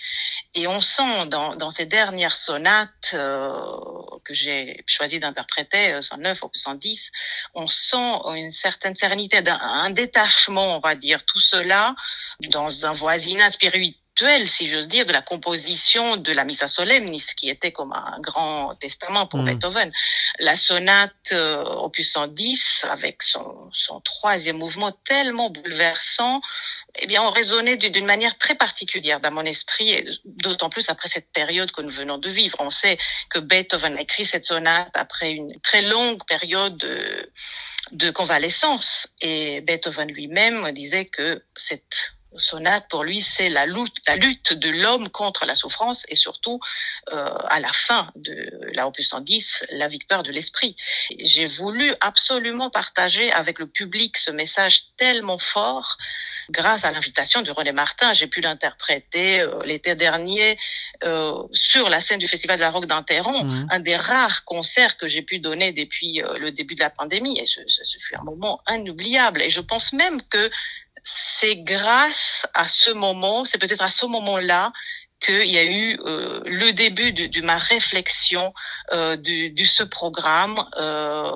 Et 0.54 0.68
on 0.68 0.80
sent 0.80 1.28
dans, 1.28 1.56
dans 1.56 1.70
ces 1.70 1.86
dernières 1.86 2.36
sonates 2.36 3.12
euh, 3.14 3.62
que 4.26 4.34
j'ai 4.34 4.84
choisi 4.88 5.20
d'interpréter, 5.20 6.02
109 6.02 6.44
ou 6.44 6.50
110, 6.54 7.12
on 7.54 7.68
sent 7.68 8.20
une 8.36 8.52
certaine 8.52 8.96
sérénité, 8.96 9.38
un, 9.38 9.60
un 9.60 9.90
détachement, 9.90 10.78
on 10.78 10.80
va 10.80 10.96
dire, 10.96 11.26
tout 11.26 11.40
cela 11.40 11.96
dans 12.50 12.86
un 12.86 12.92
voisinage 12.92 13.54
spirituel 13.54 13.98
rituel, 14.14 14.48
si 14.48 14.68
j'ose 14.68 14.88
dire, 14.88 15.06
de 15.06 15.12
la 15.12 15.22
composition 15.22 16.18
de 16.18 16.32
la 16.32 16.44
Missa 16.44 16.68
Solemnis, 16.68 17.26
qui 17.36 17.50
était 17.50 17.72
comme 17.72 17.94
un 17.94 18.20
grand 18.20 18.76
testament 18.76 19.28
pour 19.28 19.42
mm. 19.42 19.46
Beethoven. 19.46 19.92
La 20.40 20.56
sonate 20.56 21.32
euh, 21.32 21.64
opus 21.64 22.12
110, 22.12 22.86
avec 22.90 23.24
son, 23.24 23.70
son 23.72 24.00
troisième 24.02 24.58
mouvement 24.58 24.92
tellement 25.06 25.50
bouleversant, 25.50 26.42
eh 27.00 27.08
bien, 27.08 27.24
ont 27.24 27.32
résonné 27.32 27.78
d'une 27.78 28.06
manière 28.06 28.38
très 28.38 28.56
particulière 28.56 29.20
dans 29.20 29.32
mon 29.32 29.46
esprit, 29.46 30.06
d'autant 30.26 30.70
plus 30.70 30.90
après 30.90 31.10
cette 31.10 31.32
période 31.32 31.72
que 31.72 31.82
nous 31.82 31.90
venons 31.90 32.18
de 32.18 32.30
vivre. 32.30 32.58
On 32.60 32.70
sait 32.70 32.98
que 33.30 33.40
Beethoven 33.40 33.98
a 33.98 34.02
écrit 34.02 34.26
cette 34.26 34.46
sonate 34.46 34.92
après 34.94 35.32
une 35.32 35.60
très 35.62 35.82
longue 35.82 36.24
période 36.26 36.78
de, 36.78 37.32
de 37.92 38.12
convalescence, 38.12 39.08
et 39.22 39.62
Beethoven 39.62 40.12
lui-même 40.12 40.72
disait 40.72 41.06
que 41.06 41.44
cette 41.56 42.14
sonate, 42.36 42.88
pour 42.90 43.04
lui, 43.04 43.22
c'est 43.22 43.50
la 43.50 43.66
lutte, 43.66 43.96
la 44.08 44.16
lutte 44.16 44.54
de 44.54 44.70
l'homme 44.70 45.10
contre 45.10 45.46
la 45.46 45.56
souffrance 45.56 46.06
et 46.10 46.16
surtout, 46.16 46.60
euh, 47.12 47.34
à 47.48 47.60
la 47.60 47.72
fin 47.72 48.12
de 48.16 48.52
la 48.74 48.88
opus 48.88 49.10
110, 49.10 49.66
la 49.72 49.88
victoire 49.88 50.24
de 50.24 50.32
l'esprit. 50.32 50.76
J'ai 51.20 51.46
voulu 51.46 51.94
absolument 52.02 52.70
partager 52.70 53.32
avec 53.32 53.60
le 53.60 53.68
public 53.68 54.18
ce 54.18 54.32
message 54.32 54.96
tellement 54.98 55.38
fort. 55.38 55.98
Grâce 56.50 56.84
à 56.84 56.92
l'invitation 56.92 57.42
de 57.42 57.52
René 57.52 57.72
Martin, 57.72 58.14
j'ai 58.14 58.28
pu 58.28 58.42
l'interpréter 58.42 59.42
euh, 59.42 59.64
l'été 59.66 59.96
dernier 59.96 60.58
euh, 61.04 61.34
sur 61.52 61.90
la 61.90 62.02
scène 62.02 62.20
du 62.20 62.28
Festival 62.28 62.58
de 62.58 62.62
la 62.62 62.72
Roque 62.72 62.86
d'Interon, 62.86 63.44
mmh. 63.44 63.68
un 63.72 63.80
des 63.80 63.96
rares 63.96 64.44
concerts 64.46 64.98
que 64.98 65.08
j'ai 65.08 65.22
pu 65.22 65.40
donner 65.40 65.72
depuis 65.72 66.22
euh, 66.22 66.38
le 66.38 66.52
début 66.52 66.76
de 66.76 66.82
la 66.82 66.90
pandémie. 66.90 67.40
Et 67.40 67.46
ce, 67.46 67.62
ce, 67.68 67.84
ce 67.84 67.98
fut 67.98 68.16
un 68.16 68.24
moment 68.24 68.62
inoubliable. 68.70 69.42
Et 69.42 69.50
je 69.50 69.62
pense 69.62 69.94
même 69.94 70.22
que 70.24 70.50
c'est 71.04 71.58
grâce 71.58 72.46
à 72.54 72.68
ce 72.68 72.92
moment, 72.92 73.46
c'est 73.46 73.58
peut-être 73.58 73.82
à 73.82 73.90
ce 73.90 74.06
moment-là 74.06 74.72
qu'il 75.24 75.50
y 75.50 75.58
a 75.58 75.64
eu 75.64 75.98
euh, 76.02 76.42
le 76.46 76.72
début 76.74 77.14
de, 77.14 77.42
ma 77.42 77.58
réflexion 77.58 78.54
euh, 78.92 79.16
de, 79.16 79.64
ce 79.64 79.84
programme, 79.84 80.58
euh, 80.78 81.32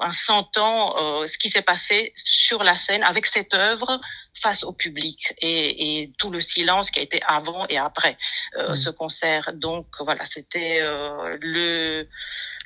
en 0.00 0.10
sentant 0.10 0.96
euh, 1.22 1.26
ce 1.26 1.38
qui 1.38 1.48
s'est 1.48 1.62
passé 1.62 2.12
sur 2.16 2.64
la 2.64 2.74
scène 2.74 3.04
avec 3.04 3.26
cette 3.26 3.54
œuvre 3.54 4.00
face 4.40 4.64
au 4.64 4.72
public 4.72 5.34
et, 5.40 6.02
et 6.02 6.12
tout 6.18 6.30
le 6.30 6.40
silence 6.40 6.90
qui 6.90 6.98
a 6.98 7.02
été 7.02 7.20
avant 7.22 7.66
et 7.68 7.78
après 7.78 8.16
mmh. 8.56 8.74
ce 8.74 8.90
concert. 8.90 9.52
Donc 9.54 9.86
voilà, 10.00 10.24
c'était 10.24 10.80
le 10.80 12.08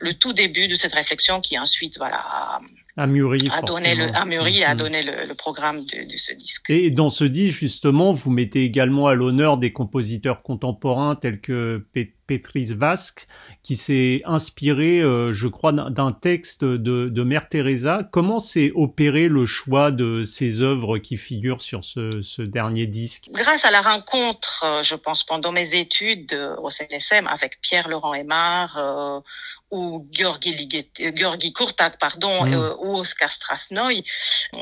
le 0.00 0.14
tout 0.14 0.32
début 0.32 0.68
de 0.68 0.74
cette 0.74 0.92
réflexion 0.94 1.40
qui 1.40 1.58
ensuite 1.58 1.96
voilà 1.96 2.60
a 2.96 3.06
mûri, 3.06 3.48
a 3.50 3.62
donné 3.62 3.94
le, 3.94 4.14
a 4.14 4.24
mûri, 4.24 4.64
a 4.64 4.74
mm-hmm. 4.74 4.78
donné 4.78 5.02
le, 5.02 5.26
le 5.26 5.34
programme 5.34 5.80
de, 5.80 6.10
de, 6.10 6.16
ce 6.16 6.34
disque. 6.34 6.68
Et 6.70 6.90
dans 6.90 7.10
ce 7.10 7.24
disque, 7.24 7.58
justement, 7.58 8.12
vous 8.12 8.30
mettez 8.30 8.64
également 8.64 9.06
à 9.06 9.14
l'honneur 9.14 9.56
des 9.56 9.72
compositeurs 9.72 10.42
contemporains 10.42 11.16
tels 11.16 11.40
que 11.40 11.86
Petris 12.26 12.74
Vasque, 12.74 13.26
qui 13.62 13.76
s'est 13.76 14.22
inspiré, 14.24 15.00
euh, 15.00 15.32
je 15.32 15.48
crois, 15.48 15.72
d'un 15.72 16.12
texte 16.12 16.64
de, 16.64 17.08
de 17.08 17.22
Mère 17.22 17.48
Teresa. 17.48 18.08
Comment 18.10 18.38
s'est 18.38 18.72
opéré 18.74 19.28
le 19.28 19.44
choix 19.44 19.90
de 19.90 20.24
ces 20.24 20.62
œuvres 20.62 20.98
qui 20.98 21.16
figurent 21.16 21.62
sur 21.62 21.84
ce, 21.84 22.22
ce 22.22 22.42
dernier 22.42 22.86
disque? 22.86 23.28
Grâce 23.32 23.64
à 23.64 23.70
la 23.70 23.80
rencontre, 23.80 24.64
euh, 24.64 24.82
je 24.82 24.94
pense, 24.94 25.24
pendant 25.24 25.52
mes 25.52 25.74
études 25.74 26.32
euh, 26.32 26.54
au 26.56 26.70
CNSM 26.70 27.26
avec 27.26 27.60
Pierre-Laurent 27.60 28.14
Aymar, 28.14 29.22
ou 29.70 30.06
Georgi, 30.12 30.54
Ligeti, 30.54 31.16
Georgi 31.16 31.52
Kurtak, 31.52 31.98
pardon, 31.98 32.44
mm. 32.44 32.76
ou 32.80 32.98
Oscar 32.98 33.30
Strasnoy. 33.30 34.04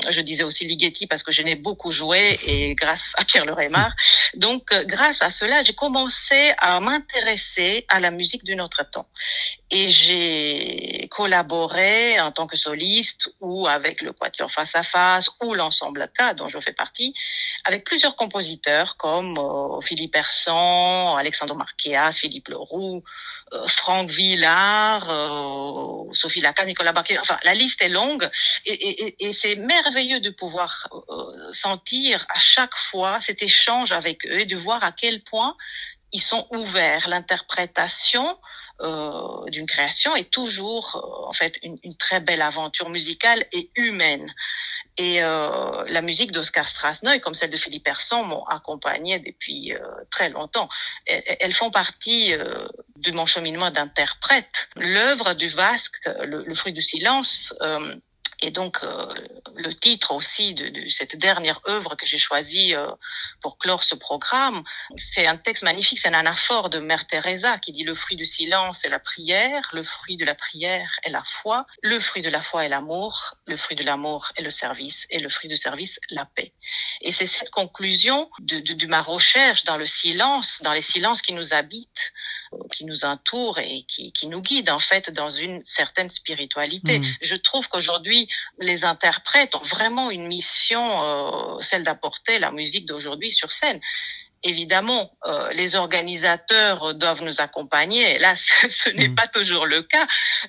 Je 0.09 0.21
disais 0.21 0.45
aussi 0.45 0.65
Ligeti 0.65 1.09
parce 1.09 1.25
que 1.25 1.33
je 1.33 1.43
n'ai 1.43 1.57
beaucoup 1.57 1.91
joué 1.91 2.39
et 2.47 2.75
grâce 2.77 3.13
à 3.17 3.25
Pierre 3.25 3.45
Loremar. 3.45 3.91
Donc, 4.37 4.73
grâce 4.87 5.21
à 5.21 5.31
cela, 5.31 5.63
j'ai 5.63 5.73
commencé 5.73 6.53
à 6.59 6.79
m'intéresser 6.79 7.50
à 7.89 8.01
la 8.01 8.11
musique 8.11 8.45
de 8.45 8.55
notre 8.55 8.89
temps. 8.89 9.09
Et 9.71 9.89
j'ai 9.89 11.09
collaboré 11.11 12.21
en 12.21 12.33
tant 12.33 12.47
que 12.47 12.57
soliste 12.57 13.33
ou 13.41 13.67
avec 13.67 14.03
le 14.03 14.13
Quatuor 14.13 14.51
Face 14.51 14.75
à 14.75 14.83
Face 14.83 15.31
ou 15.43 15.55
l'ensemble 15.55 16.11
K 16.17 16.35
dont 16.35 16.49
je 16.49 16.59
fais 16.59 16.73
partie 16.73 17.15
avec 17.65 17.85
plusieurs 17.85 18.17
compositeurs 18.17 18.97
comme 18.97 19.39
euh, 19.39 19.81
Philippe 19.81 20.17
Hersan, 20.17 21.17
Alexandre 21.17 21.55
Marquéas, 21.55 22.13
Philippe 22.13 22.49
Leroux, 22.49 23.03
euh, 23.53 23.67
Franck 23.67 24.09
Villard, 24.11 25.09
euh, 25.11 26.13
Sophie 26.13 26.41
Lacan, 26.41 26.65
Nicolas 26.67 26.93
Baquet, 26.93 27.19
enfin 27.19 27.39
la 27.45 27.55
liste 27.55 27.83
est 27.83 27.89
longue 27.89 28.29
et, 28.67 29.33
c'est 29.33 29.57
merveilleux 29.57 30.21
de 30.21 30.31
pouvoir 30.31 30.89
sentir 31.53 32.27
à 32.29 32.39
chaque 32.39 32.75
fois 32.75 33.21
cet 33.21 33.43
échange 33.43 33.93
avec 33.93 34.27
eux 34.27 34.41
et 34.41 34.45
de 34.45 34.57
voir 34.57 34.83
à 34.83 34.93
quel 34.93 35.23
point 35.23 35.57
ils 36.13 36.21
sont 36.21 36.47
ouverts. 36.51 37.09
L'interprétation 37.09 38.39
euh, 38.81 39.49
d'une 39.49 39.67
création 39.67 40.17
est 40.17 40.31
toujours 40.31 40.97
euh, 40.97 41.29
en 41.29 41.33
fait 41.33 41.59
une, 41.63 41.79
une, 41.83 41.97
très 41.97 42.21
belle 42.21 42.43
aventure 42.43 42.89
musicale 42.89 43.47
et 43.53 43.71
humaine. 43.77 44.33
Et 44.97 45.23
euh, 45.23 45.85
la 45.89 46.03
musique 46.03 46.33
d'Oscar 46.33 46.67
Strasnoy, 46.67 47.21
comme 47.21 47.35
celle 47.35 47.51
de 47.51 47.57
Philippe 47.57 47.85
Persson, 47.85 48.25
m'ont 48.25 48.45
accompagné 48.45 49.19
depuis 49.19 49.73
euh, 49.73 49.79
très 50.11 50.31
longtemps. 50.31 50.69
Elles, 51.07 51.23
elles 51.41 51.55
font 51.55 51.71
partie 51.71 52.33
euh, 52.35 52.67
de 52.97 53.11
mon 53.13 53.25
cheminement 53.25 53.71
d'interprète. 53.71 54.69
L'œuvre 54.77 55.35
du 55.35 55.49
Vasque, 55.49 56.07
le, 56.23 56.45
le, 56.45 56.55
fruit 56.55 56.73
du 56.73 56.83
silence, 56.83 57.55
et 58.43 58.51
donc 58.51 58.83
euh, 58.83 59.15
le 59.57 59.75
titre 59.75 60.13
aussi 60.13 60.55
de, 60.55 60.69
de, 60.69 60.89
cette 60.89 61.17
dernière 61.17 61.61
œuvre 61.69 61.95
que 61.95 62.07
j'ai 62.07 62.19
choisie 62.19 62.75
euh, 62.75 62.91
pour 63.41 63.59
clore 63.59 63.83
ce 63.83 63.95
programme, 63.95 64.63
c'est 64.97 65.27
un 65.27 65.37
texte 65.37 65.63
magnifique, 65.63 65.99
c'est 65.99 66.09
un 66.09 66.15
anaphore 66.15 66.71
de 66.71 66.79
Mère 66.79 67.07
Teresa 67.07 67.59
qui 67.59 67.73
dit 67.73 67.85
le 67.85 67.95
fruit 67.95 68.17
du 68.17 68.25
silence 68.25 68.85
est 68.85 68.89
la 68.89 68.99
prière, 68.99 69.69
le 69.73 69.83
fruit 69.83 70.17
de 70.17 70.25
la 70.25 70.35
prière 70.35 70.91
est 71.05 71.11
la 71.11 71.23
foi, 71.25 71.67
le 71.83 71.99
fruit 72.01 72.23
de 72.23 72.31
la 72.31 72.41
foi 72.41 72.65
est 72.65 72.69
l'amour, 72.69 73.37
le 73.47 73.57
fruit 73.57 73.77
de 73.77 73.85
l'amour 73.85 74.33
est 74.37 74.43
le 74.43 74.51
service 74.51 75.07
et 75.11 75.19
le 75.19 75.29
fruit 75.29 75.49
du 75.49 75.57
service 75.57 75.99
la 76.11 76.25
paix. 76.25 76.53
Et 77.01 77.13
c'est 77.13 77.27
cette 77.27 77.51
conclusion 77.51 78.31
de, 78.41 78.61
de, 78.61 78.73
de 78.75 78.87
ma 78.87 79.03
recherche 79.03 79.65
dans 79.65 79.77
le 79.77 79.87
silence, 79.87 80.61
dans 80.63 80.73
les 80.73 80.83
silences 80.83 81.23
qui 81.23 81.33
nous 81.33 81.53
habitent, 81.53 82.13
qui 82.71 82.85
nous 82.85 83.05
entourent 83.05 83.59
et 83.59 83.83
qui, 83.83 84.13
qui 84.13 84.27
nous 84.27 84.41
guident 84.41 84.71
en 84.71 84.79
fait 84.79 85.11
dans 85.11 85.31
une 85.31 85.65
certaine 85.65 86.09
spiritualité. 86.09 86.99
Mmh. 86.99 87.05
Je 87.23 87.37
trouve 87.37 87.69
qu'aujourd'hui 87.69 88.29
les 88.59 88.85
interprètes 88.85 89.55
ont 89.55 89.61
vraiment 89.61 90.11
une 90.11 90.27
mission, 90.27 91.03
euh, 91.03 91.61
celle 91.61 91.85
d'apporter 91.85 92.39
la 92.39 92.51
musique 92.51 92.87
d'aujourd'hui 92.87 93.31
sur 93.31 93.51
scène. 93.53 93.81
Évidemment, 94.43 95.13
euh, 95.27 95.53
les 95.53 95.77
organisateurs 95.77 96.95
doivent 96.95 97.23
nous 97.23 97.43
accompagner. 97.43 98.19
Là, 98.19 98.35
ce, 98.69 98.89
n'est 98.89 99.09
mmh. 99.09 99.15
pas 99.15 99.27
toujours 99.27 99.67
le 99.67 99.83
cas, 99.83 100.07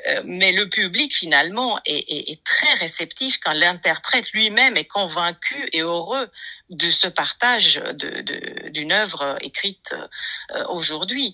euh, 0.08 0.22
mais 0.24 0.54
le 0.54 0.70
public 0.70 1.14
finalement 1.14 1.78
est, 1.86 1.98
est, 2.08 2.32
est 2.32 2.44
très 2.44 2.74
réceptif 2.76 3.38
quand 3.44 3.52
l'interprète 3.52 4.32
lui-même 4.32 4.78
est 4.78 4.86
convaincu 4.86 5.68
et 5.74 5.82
heureux 5.82 6.30
de 6.70 6.90
ce 6.90 7.10
partage 7.10 7.82
d'une 7.96 8.22
de, 8.22 8.61
œuvre 8.92 9.38
écrite 9.42 9.94
euh, 10.52 10.66
aujourd'hui. 10.70 11.34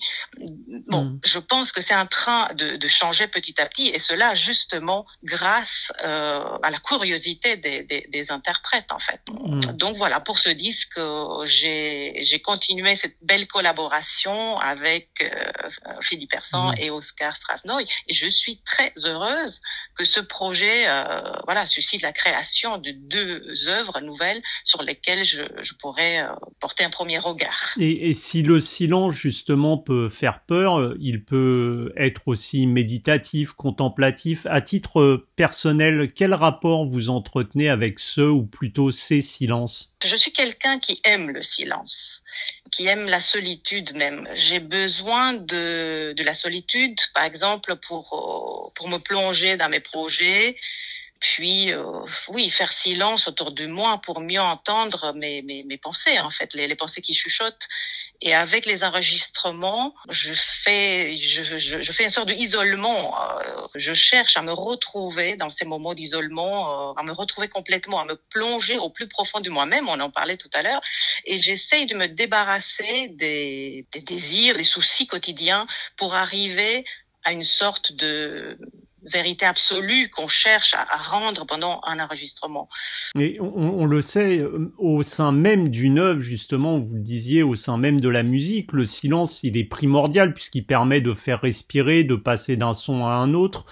Bon, 0.88 1.06
mmh. 1.06 1.20
je 1.26 1.40
pense 1.40 1.72
que 1.72 1.82
c'est 1.82 1.96
en 1.96 2.08
train 2.08 2.48
de, 2.56 2.78
de, 2.78 2.88
changer 2.88 3.28
petit 3.28 3.60
à 3.62 3.66
petit, 3.66 3.88
et 3.90 4.00
cela 4.00 4.34
justement 4.34 5.06
grâce 5.24 5.92
euh, 6.04 6.58
à 6.64 6.72
la 6.72 6.80
curiosité 6.80 7.58
des, 7.58 7.84
des, 7.84 8.08
des, 8.10 8.32
interprètes 8.32 8.92
en 8.92 9.00
fait. 9.00 9.22
Mmh. 9.30 9.60
Donc 9.78 9.96
voilà, 9.98 10.20
pour 10.20 10.38
ce 10.38 10.50
disque, 10.50 11.00
j'ai 11.46 12.42
continuer 12.44 12.96
cette 12.96 13.18
belle 13.22 13.48
collaboration 13.48 14.58
avec 14.60 15.10
euh, 15.22 16.00
Philippe 16.02 16.32
Persan 16.32 16.72
mmh. 16.72 16.76
et 16.80 16.90
Oscar 16.90 17.36
Strasnoy. 17.36 17.84
Et 18.08 18.14
je 18.14 18.28
suis 18.28 18.62
très 18.62 18.94
heureuse 19.04 19.62
que 19.96 20.04
ce 20.04 20.20
projet 20.20 20.88
euh, 20.88 21.22
voilà, 21.46 21.66
suscite 21.66 22.02
la 22.02 22.14
création 22.14 22.78
de 22.78 22.92
deux 22.92 23.68
œuvres 23.68 24.00
nouvelles 24.02 24.42
sur 24.64 24.82
lesquelles 24.84 25.24
je, 25.24 25.44
je 25.60 25.74
pourrais 25.74 26.22
euh, 26.22 26.30
porter 26.60 26.84
un 26.84 26.90
premier 26.90 27.20
regard. 27.30 27.74
Et, 27.80 28.10
et, 28.10 28.14
si 28.14 28.44
le 28.44 28.60
silence, 28.60 29.14
justement, 29.14 29.78
peut 29.78 30.10
faire 30.10 30.42
peur, 30.42 30.94
il 31.00 31.24
peut 31.24 31.94
être 31.96 32.28
aussi 32.28 32.68
méditatif, 32.68 33.54
contemplatif. 33.54 34.46
À 34.50 34.62
titre 34.62 35.26
personnel, 35.36 36.12
quel 36.14 36.34
rapport 36.34 36.86
vous 36.86 37.10
entretenez 37.10 37.70
avec 37.70 38.00
ce 38.00 38.22
ou 38.22 38.44
plutôt 38.44 38.92
ces 38.92 39.22
silences? 39.22 39.94
Je 40.06 40.16
suis 40.16 40.32
quelqu'un 40.32 40.80
qui 40.80 41.00
aime 41.04 41.32
le 41.32 41.42
silence 41.42 42.24
qui 42.72 42.88
aime 42.88 43.06
la 43.06 43.20
solitude 43.20 43.96
même. 43.96 44.28
J'ai 44.34 44.60
besoin 44.60 45.34
de, 45.34 46.14
de 46.14 46.24
la 46.24 46.34
solitude, 46.34 46.98
par 47.14 47.24
exemple, 47.24 47.76
pour, 47.78 48.72
pour 48.76 48.90
me 48.90 48.98
plonger 48.98 49.58
dans 49.58 49.70
mes 49.70 49.80
projets. 49.80 50.58
Puis 51.20 51.72
euh, 51.72 52.02
oui, 52.30 52.50
faire 52.50 52.72
silence 52.72 53.28
autour 53.28 53.52
de 53.52 53.66
moi 53.68 54.00
pour 54.04 54.20
mieux 54.20 54.42
entendre 54.42 55.14
mes, 55.14 55.42
mes, 55.42 55.64
mes 55.64 55.78
pensées, 55.78 56.20
en 56.20 56.30
fait, 56.30 56.54
les, 56.54 56.68
les, 56.68 56.76
pensées 56.76 57.02
qui 57.02 57.14
chuchotent. 57.14 57.68
Et 58.22 58.34
avec 58.34 58.66
les 58.66 58.84
enregistrements, 58.84 59.94
je 60.10 60.32
fais, 60.34 61.16
je, 61.18 61.58
je, 61.58 61.82
je 61.82 61.92
fais 61.92 62.04
une 62.04 62.10
sorte 62.10 62.30
d'isolement. 62.30 63.16
Euh, 63.40 63.68
je 63.76 63.94
cherche 63.94 64.38
à 64.38 64.42
me 64.42 64.52
retrouver 64.52 65.36
dans 65.36 65.50
ces 65.50 65.66
moments 65.66 65.94
d'isolement, 65.94 66.92
euh, 66.92 66.94
à 66.98 67.04
me 67.04 67.12
retrouver 67.12 67.50
complètement, 67.50 68.00
à 68.00 68.06
me 68.06 68.16
plonger 68.30 68.78
au 68.78 68.90
plus 68.90 69.08
profond 69.08 69.40
de 69.40 69.50
moi-même, 69.50 69.90
on 69.90 70.00
en 70.00 70.10
parlait 70.10 70.38
tout 70.38 70.50
à 70.54 70.62
l'heure, 70.62 70.82
et 71.26 71.38
j'essaye 71.38 71.86
de 71.86 71.96
me 71.96 72.08
débarrasser 72.08 73.10
des, 73.10 73.86
des 73.92 74.02
désirs, 74.02 74.56
des 74.56 74.64
soucis 74.64 75.08
quotidiens 75.08 75.68
pour 75.96 76.16
arriver 76.16 76.86
à 77.24 77.32
une 77.32 77.44
sorte 77.44 77.92
de 77.92 78.58
vérité 79.12 79.46
absolue 79.46 80.10
qu'on 80.10 80.28
cherche 80.28 80.74
à, 80.74 80.86
rendre 80.98 81.46
pendant 81.46 81.82
un 81.86 82.00
enregistrement. 82.00 82.70
Mais 83.16 83.38
on, 83.40 83.86
le 83.86 84.02
sait, 84.02 84.40
euh, 84.40 84.74
au 84.78 85.04
sein 85.04 85.32
même 85.32 85.70
d'une 85.70 86.00
œuvre, 86.00 86.20
justement, 86.20 86.80
vous 86.80 86.96
le 86.96 87.02
disiez, 87.02 87.44
au 87.44 87.56
sein 87.56 87.78
même 87.78 88.00
de 88.00 88.10
la 88.10 88.24
musique, 88.24 88.74
le 88.74 88.86
silence, 88.86 89.44
il 89.44 89.58
est 89.58 89.64
primordial 89.64 90.34
puisqu'il 90.34 90.66
permet 90.66 91.02
de 91.02 91.14
faire 91.14 91.42
respirer, 91.42 92.04
de 92.04 92.16
passer 92.16 92.58
d'un 92.58 92.74
son 92.74 93.06
à 93.06 93.12
un 93.12 93.34
autre. 93.34 93.66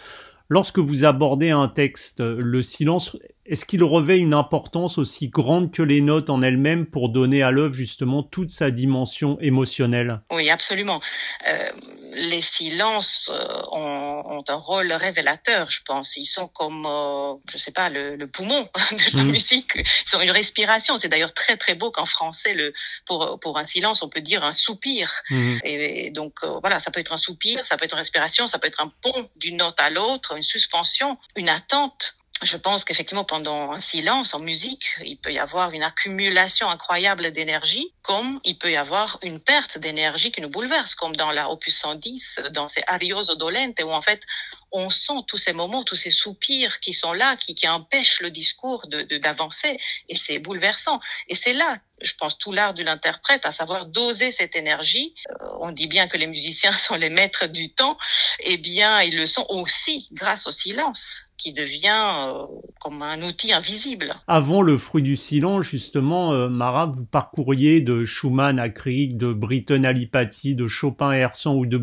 Lorsque 0.48 0.80
vous 0.80 1.06
abordez 1.06 1.50
un 1.50 1.68
texte, 1.68 2.22
le 2.22 2.62
silence, 2.62 3.18
est-ce 3.46 3.66
qu'il 3.66 3.84
revêt 3.84 4.18
une 4.18 4.34
importance 4.34 4.98
aussi 4.98 5.30
grande 5.30 5.72
que 5.72 5.82
les 5.82 6.02
notes 6.02 6.30
en 6.30 6.42
elles-mêmes 6.42 6.86
pour 6.86 7.10
donner 7.10 7.44
à 7.44 7.52
l'œuvre 7.52 7.74
justement 7.74 8.24
toute 8.24 8.50
sa 8.50 8.72
dimension 8.72 9.40
émotionnelle? 9.40 10.22
Oui, 10.32 10.50
absolument. 10.50 11.02
Euh, 11.48 11.72
les 12.16 12.42
silences 12.42 13.32
euh, 13.34 13.62
ont, 13.72 14.38
ont, 14.38 14.44
un 14.48 14.56
rôle 14.56 14.92
révélateur, 14.94 15.70
je 15.70 15.82
pense. 15.84 16.18
Ils 16.18 16.26
sont 16.26 16.48
comme, 16.48 16.86
euh, 16.86 17.34
je 17.52 17.58
sais 17.58 17.72
pas, 17.72 17.90
le, 17.90 18.16
le 18.16 18.28
poumon 18.28 18.62
de 18.92 19.18
la 19.18 19.24
mm. 19.24 19.32
musique. 19.32 19.76
Ils 19.76 20.16
ont 20.16 20.22
une 20.22 20.32
respiration. 20.32 20.98
C'est 20.98 21.10
d'ailleurs 21.10 21.34
très 21.34 21.58
très 21.58 21.76
beau 21.76 21.92
qu'en 21.92 22.06
français, 22.06 22.54
le, 22.54 22.74
pour 23.06 23.40
pour 23.40 23.58
un 23.58 23.66
silence, 23.66 24.02
on 24.02 24.10
peut 24.10 24.22
dire 24.22 24.44
un 24.44 24.52
soupir. 24.52 25.12
Mm. 25.30 25.58
Et, 25.64 26.12
donc 26.12 26.34
euh, 26.44 26.60
voilà, 26.62 26.80
ça 26.80 26.92
peut 26.92 27.00
être 27.00 27.14
un 27.14 27.18
soupir, 27.18 27.66
ça 27.66 27.78
peut 27.78 27.86
être 27.86 27.94
une 27.94 28.00
respiration, 28.00 28.48
ça 28.48 28.60
peut 28.60 28.68
être 28.68 28.82
un 28.82 28.92
pont 29.02 29.30
d'une 29.36 29.58
note 29.58 29.80
à 29.80 29.90
l'autre, 29.90 30.36
une 30.36 30.44
suspension, 30.44 31.18
une 31.36 31.50
attente 31.50 32.16
je 32.42 32.58
pense 32.58 32.84
qu'effectivement, 32.84 33.24
pendant 33.24 33.72
un 33.72 33.80
silence 33.80 34.34
en 34.34 34.40
musique, 34.40 34.98
il 35.04 35.18
peut 35.18 35.32
y 35.32 35.40
avoir 35.40 35.72
une 35.72 35.84
accumulation 35.84 36.70
incroyable 36.70 37.32
d'énergie, 37.32 37.94
comme 38.02 38.42
il 38.44 38.58
peut 38.58 38.72
y 38.72 38.78
avoir 38.78 39.18
une 39.22 39.40
perte 39.40 39.78
d'énergie 39.78 40.32
qui 40.32 40.42
nous 40.42 40.50
bouleverse, 40.50 40.96
comme 40.96 41.16
dans 41.16 41.32
la 41.32 41.50
Opus 41.50 41.78
110, 41.78 42.42
dans 42.52 42.68
ces 42.68 42.82
Arioso 42.88 43.36
dolente, 43.36 43.82
où 43.82 43.92
en 43.92 44.02
fait, 44.02 44.26
on 44.72 44.90
sent 44.90 45.24
tous 45.28 45.38
ces 45.38 45.54
moments, 45.54 45.84
tous 45.84 45.96
ces 45.96 46.10
soupirs 46.10 46.80
qui 46.80 46.94
sont 46.94 47.14
là, 47.14 47.36
qui, 47.38 47.56
qui 47.56 47.68
empêchent 47.68 48.22
le 48.22 48.32
discours 48.32 48.88
de 48.88 49.04
d'avancer, 49.18 49.78
et 50.10 50.18
c'est 50.18 50.40
bouleversant. 50.40 51.00
Et 51.28 51.36
c'est 51.36 51.54
là, 51.54 51.78
je 52.02 52.14
pense, 52.20 52.38
tout 52.38 52.52
l'art 52.52 52.74
de 52.74 52.84
l'interprète, 52.84 53.46
à 53.46 53.52
savoir 53.52 53.86
doser 53.86 54.32
cette 54.32 54.56
énergie. 54.56 55.16
Euh, 55.30 55.48
on 55.62 55.72
dit 55.72 55.88
bien 55.88 56.08
que 56.08 56.18
les 56.18 56.28
musiciens 56.28 56.74
sont 56.74 56.96
les 56.96 57.10
maîtres 57.10 57.48
du 57.48 57.72
temps, 57.72 57.98
eh 58.40 58.58
bien, 58.58 59.02
ils 59.02 59.16
le 59.16 59.26
sont 59.26 59.46
aussi 59.50 60.10
grâce 60.12 60.48
au 60.48 60.52
silence 60.52 61.22
qui 61.38 61.54
devient 61.54 62.14
euh, 62.28 62.46
comme 62.80 63.02
un 63.02 63.22
outil 63.22 63.52
invisible. 63.52 64.16
Avant 64.28 64.62
le 64.62 64.78
fruit 64.78 65.04
du 65.04 65.16
silence, 65.16 65.66
justement, 65.66 66.34
euh, 66.34 66.48
Mara, 66.48 66.86
vous 66.86 67.06
parcouriez 67.06 67.82
de 67.82 68.06
Schumann 68.06 68.58
à 68.58 68.70
Krieg, 68.70 69.18
de 69.18 69.34
Britten 69.34 69.86
à 69.86 69.92
Lipati, 69.92 70.56
de 70.56 70.68
Chopin 70.68 71.10
à 71.10 71.50
ou 71.50 71.66
de 71.66 71.78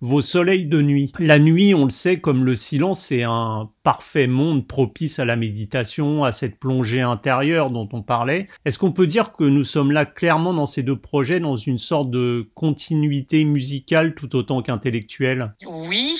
vos 0.00 0.20
soleils 0.20 0.66
de 0.66 0.82
nuit. 0.82 1.12
La 1.18 1.38
nuit, 1.38 1.74
on 1.74 1.84
le 1.84 1.90
sait, 1.90 2.20
comme 2.28 2.44
le 2.44 2.56
silence, 2.56 3.00
c'est 3.06 3.22
un 3.22 3.70
parfait 3.84 4.26
monde 4.26 4.68
propice 4.68 5.18
à 5.18 5.24
la 5.24 5.34
méditation, 5.34 6.24
à 6.24 6.32
cette 6.32 6.60
plongée 6.60 7.00
intérieure 7.00 7.70
dont 7.70 7.88
on 7.94 8.02
parlait. 8.02 8.48
Est-ce 8.66 8.78
qu'on 8.78 8.92
peut 8.92 9.06
dire 9.06 9.32
que 9.32 9.44
nous 9.44 9.64
sommes 9.64 9.92
là 9.92 10.04
clairement 10.04 10.52
dans 10.52 10.66
ces 10.66 10.82
deux 10.82 10.98
projets, 10.98 11.40
dans 11.40 11.56
une 11.56 11.78
sorte 11.78 12.10
de 12.10 12.46
continuité 12.54 13.44
musicale 13.44 14.14
tout 14.14 14.36
autant 14.36 14.60
qu'intellectuelle? 14.60 15.54
Oui, 15.64 16.18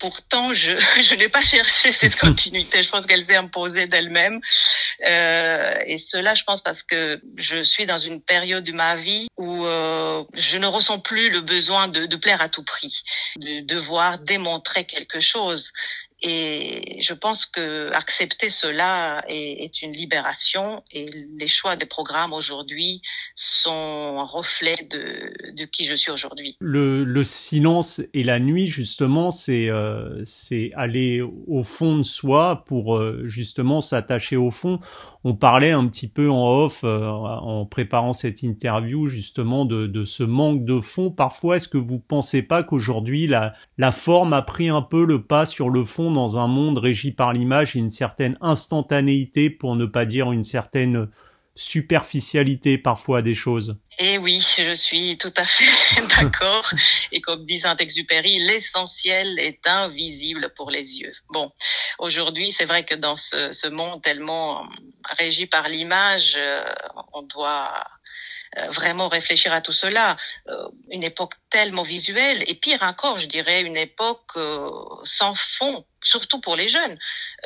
Pourtant, 0.00 0.54
je, 0.54 0.72
je 1.02 1.14
n'ai 1.14 1.28
pas 1.28 1.42
cherché 1.42 1.92
cette 1.92 2.16
continuité. 2.16 2.82
Je 2.82 2.88
pense 2.88 3.06
qu'elle 3.06 3.24
s'est 3.24 3.36
imposée 3.36 3.86
d'elle-même. 3.86 4.40
Euh, 5.08 5.74
et 5.86 5.96
cela, 5.96 6.34
je 6.34 6.44
pense, 6.44 6.62
parce 6.62 6.82
que 6.82 7.20
je 7.36 7.62
suis 7.62 7.86
dans 7.86 7.96
une 7.96 8.20
période 8.20 8.64
de 8.64 8.72
ma 8.72 8.94
vie 8.94 9.28
où 9.36 9.64
euh, 9.64 10.24
je 10.34 10.58
ne 10.58 10.66
ressens 10.66 11.00
plus 11.00 11.30
le 11.30 11.40
besoin 11.40 11.88
de, 11.88 12.06
de 12.06 12.16
plaire 12.16 12.40
à 12.40 12.48
tout 12.48 12.64
prix, 12.64 13.02
de 13.38 13.60
devoir 13.60 14.18
démontrer 14.18 14.84
quelque 14.84 15.20
chose. 15.20 15.72
Et 16.22 16.98
je 17.00 17.14
pense 17.14 17.46
que 17.46 17.90
accepter 17.92 18.50
cela 18.50 19.24
est, 19.28 19.82
une 19.82 19.92
libération 19.92 20.82
et 20.92 21.06
les 21.38 21.46
choix 21.46 21.76
des 21.76 21.86
programmes 21.86 22.32
aujourd'hui 22.32 23.00
sont 23.34 24.18
un 24.18 24.24
reflet 24.24 24.76
de, 24.90 25.32
de 25.54 25.64
qui 25.64 25.84
je 25.84 25.94
suis 25.94 26.10
aujourd'hui. 26.10 26.56
Le, 26.60 27.04
le, 27.04 27.24
silence 27.24 28.02
et 28.12 28.22
la 28.22 28.38
nuit, 28.38 28.66
justement, 28.66 29.30
c'est 29.30 29.68
euh, 29.70 30.22
aller 30.74 31.22
au 31.22 31.62
fond 31.62 31.96
de 31.98 32.02
soi 32.02 32.64
pour 32.66 32.96
euh, 32.96 33.22
justement 33.24 33.80
s'attacher 33.80 34.36
au 34.36 34.50
fond. 34.50 34.80
On 35.22 35.34
parlait 35.34 35.70
un 35.70 35.86
petit 35.86 36.08
peu 36.08 36.30
en 36.30 36.48
off 36.48 36.80
euh, 36.82 37.06
en 37.06 37.66
préparant 37.66 38.14
cette 38.14 38.42
interview 38.42 39.06
justement 39.06 39.66
de, 39.66 40.04
ce 40.04 40.22
manque 40.22 40.64
de 40.64 40.80
fond. 40.80 41.10
Parfois, 41.10 41.56
est-ce 41.56 41.68
que 41.68 41.76
vous 41.76 41.98
pensez 41.98 42.42
pas 42.42 42.62
qu'aujourd'hui 42.62 43.26
la, 43.26 43.52
la 43.76 43.92
forme 43.92 44.32
a 44.32 44.40
pris 44.40 44.70
un 44.70 44.80
peu 44.80 45.04
le 45.04 45.22
pas 45.22 45.44
sur 45.44 45.68
le 45.68 45.84
fond 45.84 46.10
dans 46.10 46.38
un 46.38 46.46
monde 46.46 46.78
régi 46.78 47.12
par 47.12 47.34
l'image 47.34 47.76
et 47.76 47.80
une 47.80 47.90
certaine 47.90 48.38
instantanéité, 48.40 49.50
pour 49.50 49.76
ne 49.76 49.84
pas 49.84 50.06
dire 50.06 50.32
une 50.32 50.44
certaine 50.44 51.08
superficialité 51.60 52.78
parfois 52.78 53.20
des 53.20 53.34
choses. 53.34 53.76
Eh 53.98 54.16
oui, 54.16 54.40
je 54.56 54.72
suis 54.72 55.18
tout 55.18 55.32
à 55.36 55.44
fait 55.44 56.00
d'accord. 56.16 56.66
Et 57.12 57.20
comme 57.20 57.44
dit 57.44 57.58
Saint-Exupéry, 57.58 58.38
l'essentiel 58.38 59.38
est 59.38 59.66
invisible 59.66 60.52
pour 60.56 60.70
les 60.70 61.00
yeux. 61.00 61.12
Bon, 61.28 61.52
aujourd'hui, 61.98 62.50
c'est 62.50 62.64
vrai 62.64 62.86
que 62.86 62.94
dans 62.94 63.14
ce, 63.14 63.68
monde 63.68 64.02
tellement 64.02 64.66
régi 65.18 65.46
par 65.46 65.68
l'image, 65.68 66.36
euh, 66.38 66.64
on 67.12 67.22
doit 67.22 67.72
euh, 67.76 67.99
vraiment 68.68 69.08
réfléchir 69.08 69.52
à 69.52 69.60
tout 69.60 69.72
cela. 69.72 70.16
Euh, 70.48 70.68
une 70.90 71.02
époque 71.02 71.34
tellement 71.50 71.82
visuelle, 71.82 72.44
et 72.46 72.54
pire 72.54 72.82
encore, 72.82 73.18
je 73.18 73.26
dirais, 73.26 73.62
une 73.62 73.76
époque 73.76 74.38
sans 75.02 75.34
fond 75.34 75.84
surtout 76.02 76.40
pour 76.40 76.56
les 76.56 76.68
jeunes. 76.68 76.98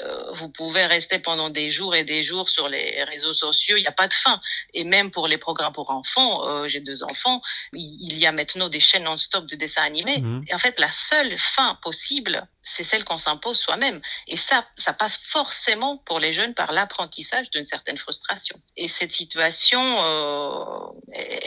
Euh, 0.02 0.32
vous 0.32 0.48
pouvez 0.48 0.84
rester 0.84 1.18
pendant 1.18 1.50
des 1.50 1.70
jours 1.70 1.94
et 1.94 2.04
des 2.04 2.22
jours 2.22 2.48
sur 2.48 2.68
les 2.68 3.02
réseaux 3.04 3.32
sociaux, 3.32 3.76
il 3.76 3.82
n'y 3.82 3.86
a 3.86 3.92
pas 3.92 4.08
de 4.08 4.12
fin. 4.12 4.40
Et 4.72 4.84
même 4.84 5.10
pour 5.10 5.28
les 5.28 5.38
programmes 5.38 5.72
pour 5.72 5.90
enfants, 5.90 6.46
euh, 6.48 6.66
j'ai 6.66 6.80
deux 6.80 7.02
enfants, 7.02 7.40
il 7.72 8.16
y 8.16 8.26
a 8.26 8.32
maintenant 8.32 8.68
des 8.68 8.80
chaînes 8.80 9.04
non-stop 9.04 9.46
de 9.46 9.56
dessins 9.56 9.82
animés. 9.82 10.18
Mhm. 10.18 10.44
Et 10.48 10.54
en 10.54 10.58
fait, 10.58 10.78
la 10.78 10.90
seule 10.90 11.36
fin 11.38 11.76
possible, 11.82 12.46
c'est 12.62 12.84
celle 12.84 13.04
qu'on 13.04 13.18
s'impose 13.18 13.58
soi-même. 13.58 14.00
Et 14.26 14.36
ça, 14.36 14.66
ça 14.76 14.92
passe 14.92 15.18
forcément 15.18 15.98
pour 15.98 16.18
les 16.18 16.32
jeunes 16.32 16.54
par 16.54 16.72
l'apprentissage 16.72 17.50
d'une 17.50 17.64
certaine 17.64 17.96
frustration. 17.96 18.58
Et 18.76 18.86
cette 18.86 19.12
situation, 19.12 20.04
euh, 20.04 20.73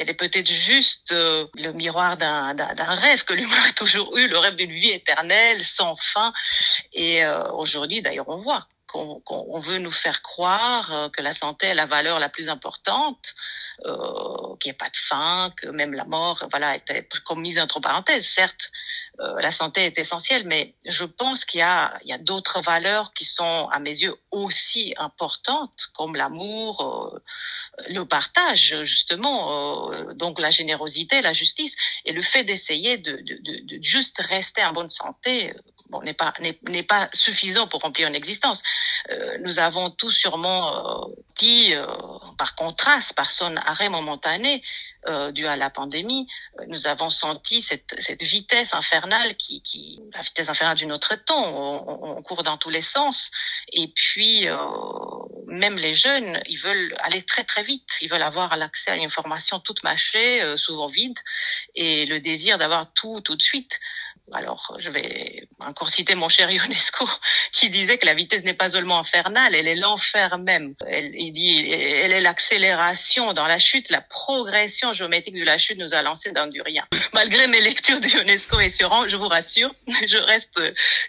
elle 0.07 0.11
est 0.11 0.13
peut-être 0.13 0.49
juste 0.49 1.11
euh, 1.11 1.47
le 1.55 1.73
miroir 1.73 2.15
d'un 2.15 2.95
rêve 2.95 3.25
que 3.25 3.33
l'humain 3.33 3.61
a 3.67 3.73
toujours 3.73 4.17
eu, 4.17 4.29
le 4.29 4.37
rêve 4.37 4.55
d'une 4.55 4.71
vie 4.71 4.91
éternelle, 4.91 5.61
sans 5.61 5.97
fin. 5.97 6.31
Et 6.93 7.25
euh, 7.25 7.51
aujourd'hui, 7.51 8.01
d'ailleurs, 8.01 8.29
on 8.29 8.37
voit 8.37 8.67
qu'on 8.87 9.59
veut 9.59 9.79
nous 9.79 9.91
faire 9.91 10.21
croire 10.21 10.93
euh, 10.93 11.09
que 11.09 11.21
la 11.21 11.33
santé 11.33 11.67
est 11.67 11.73
la 11.73 11.85
valeur 11.85 12.19
la 12.19 12.29
plus 12.29 12.47
importante, 12.47 13.35
euh, 13.85 14.55
qu'il 14.59 14.71
n'y 14.71 14.75
a 14.75 14.79
pas 14.79 14.89
de 14.89 14.97
fin, 14.97 15.53
que 15.57 15.67
même 15.67 15.93
la 15.93 16.05
mort, 16.05 16.47
voilà, 16.49 16.73
était 16.73 17.07
comme 17.25 17.41
mise 17.41 17.59
entre 17.59 17.81
parenthèses. 17.81 18.27
Certes, 18.27 18.71
euh, 19.19 19.41
la 19.41 19.51
santé 19.51 19.81
est 19.83 19.97
essentielle, 19.97 20.43
mais 20.45 20.75
je 20.85 21.03
pense 21.03 21.43
qu'il 21.43 21.59
y 21.59 21.63
a, 21.63 21.97
il 22.03 22.09
y 22.09 22.13
a 22.13 22.19
d'autres 22.19 22.61
valeurs 22.61 23.13
qui 23.13 23.25
sont, 23.25 23.67
à 23.71 23.79
mes 23.79 24.01
yeux, 24.01 24.15
aussi 24.29 24.93
importantes, 24.97 25.87
comme 25.95 26.15
l'amour, 26.15 26.81
euh, 26.81 27.23
le 27.89 28.05
partage, 28.05 28.83
justement, 28.83 29.91
euh, 29.91 30.13
donc 30.13 30.39
la 30.39 30.51
générosité, 30.51 31.21
la 31.21 31.33
justice, 31.33 31.75
et 32.05 32.11
le 32.11 32.21
fait 32.21 32.43
d'essayer 32.43 32.97
de, 32.97 33.17
de, 33.17 33.39
de, 33.41 33.77
de, 33.77 33.83
juste 33.83 34.19
rester 34.19 34.63
en 34.63 34.73
bonne 34.73 34.89
santé 34.89 35.53
bon, 35.89 36.01
n'est 36.01 36.13
pas 36.13 36.33
n'est 36.39 36.83
pas 36.83 37.07
suffisant 37.13 37.67
pour 37.67 37.81
remplir 37.81 38.07
une 38.07 38.15
existence. 38.15 38.63
Euh, 39.09 39.37
nous 39.41 39.59
avons 39.59 39.89
tous 39.89 40.11
sûrement 40.11 41.05
euh, 41.05 41.15
dit, 41.37 41.73
euh, 41.73 41.85
par 42.37 42.55
contraste, 42.55 43.13
par 43.13 43.29
son 43.29 43.55
arrêt 43.57 43.89
momentané 43.89 44.63
euh, 45.07 45.31
dû 45.31 45.47
à 45.47 45.55
la 45.55 45.69
pandémie, 45.69 46.27
euh, 46.59 46.65
nous 46.67 46.87
avons 46.87 47.09
senti 47.09 47.61
cette, 47.61 47.95
cette 47.99 48.23
vitesse 48.23 48.73
infernale 48.73 49.35
qui, 49.37 49.61
qui 49.61 49.99
la 50.13 50.21
vitesse 50.21 50.49
infernale 50.49 50.77
d'une 50.77 50.91
autre 50.91 51.15
temps. 51.15 51.45
On, 51.45 52.17
on, 52.17 52.21
court 52.21 52.43
dans 52.43 52.57
tous 52.57 52.69
les 52.69 52.81
sens. 52.81 53.31
Et 53.71 53.87
puis 53.87 54.47
même 55.45 55.77
les 55.77 55.93
jeunes, 55.93 56.41
ils 56.47 56.57
veulent 56.57 56.95
aller 56.99 57.21
très 57.21 57.43
très 57.43 57.63
vite. 57.63 57.89
Ils 58.01 58.09
veulent 58.09 58.23
avoir 58.23 58.57
l'accès 58.57 58.91
à 58.91 58.95
l'information 58.97 59.59
toute 59.59 59.83
mâchée, 59.83 60.41
souvent 60.57 60.87
vide, 60.87 61.17
et 61.75 62.05
le 62.05 62.19
désir 62.19 62.57
d'avoir 62.57 62.91
tout 62.93 63.21
tout 63.21 63.35
de 63.35 63.41
suite 63.41 63.79
alors 64.33 64.75
je 64.77 64.89
vais 64.89 65.47
encore 65.59 65.89
citer 65.89 66.15
mon 66.15 66.29
cher 66.29 66.51
Ionesco 66.51 67.07
qui 67.51 67.69
disait 67.69 67.97
que 67.97 68.05
la 68.05 68.13
vitesse 68.13 68.43
n'est 68.43 68.53
pas 68.53 68.69
seulement 68.69 68.99
infernale, 68.99 69.55
elle 69.55 69.67
est 69.67 69.75
l'enfer 69.75 70.37
même. 70.37 70.75
Elle, 70.85 71.11
il 71.15 71.31
dit, 71.31 71.59
elle 71.71 72.11
est 72.11 72.21
l'accélération 72.21 73.33
dans 73.33 73.47
la 73.47 73.59
chute, 73.59 73.89
la 73.89 74.01
progression 74.01 74.93
géométrique 74.93 75.35
de 75.35 75.43
la 75.43 75.57
chute 75.57 75.77
nous 75.77 75.93
a 75.93 76.01
lancé 76.01 76.31
dans 76.31 76.47
du 76.47 76.61
rien. 76.61 76.83
Malgré 77.13 77.47
mes 77.47 77.61
lectures 77.61 78.01
de 78.01 78.07
Ionesco 78.07 78.59
et 78.59 78.69
Suran, 78.69 79.07
je 79.07 79.15
vous 79.15 79.27
rassure, 79.27 79.73
je 79.87 80.17
reste, 80.17 80.59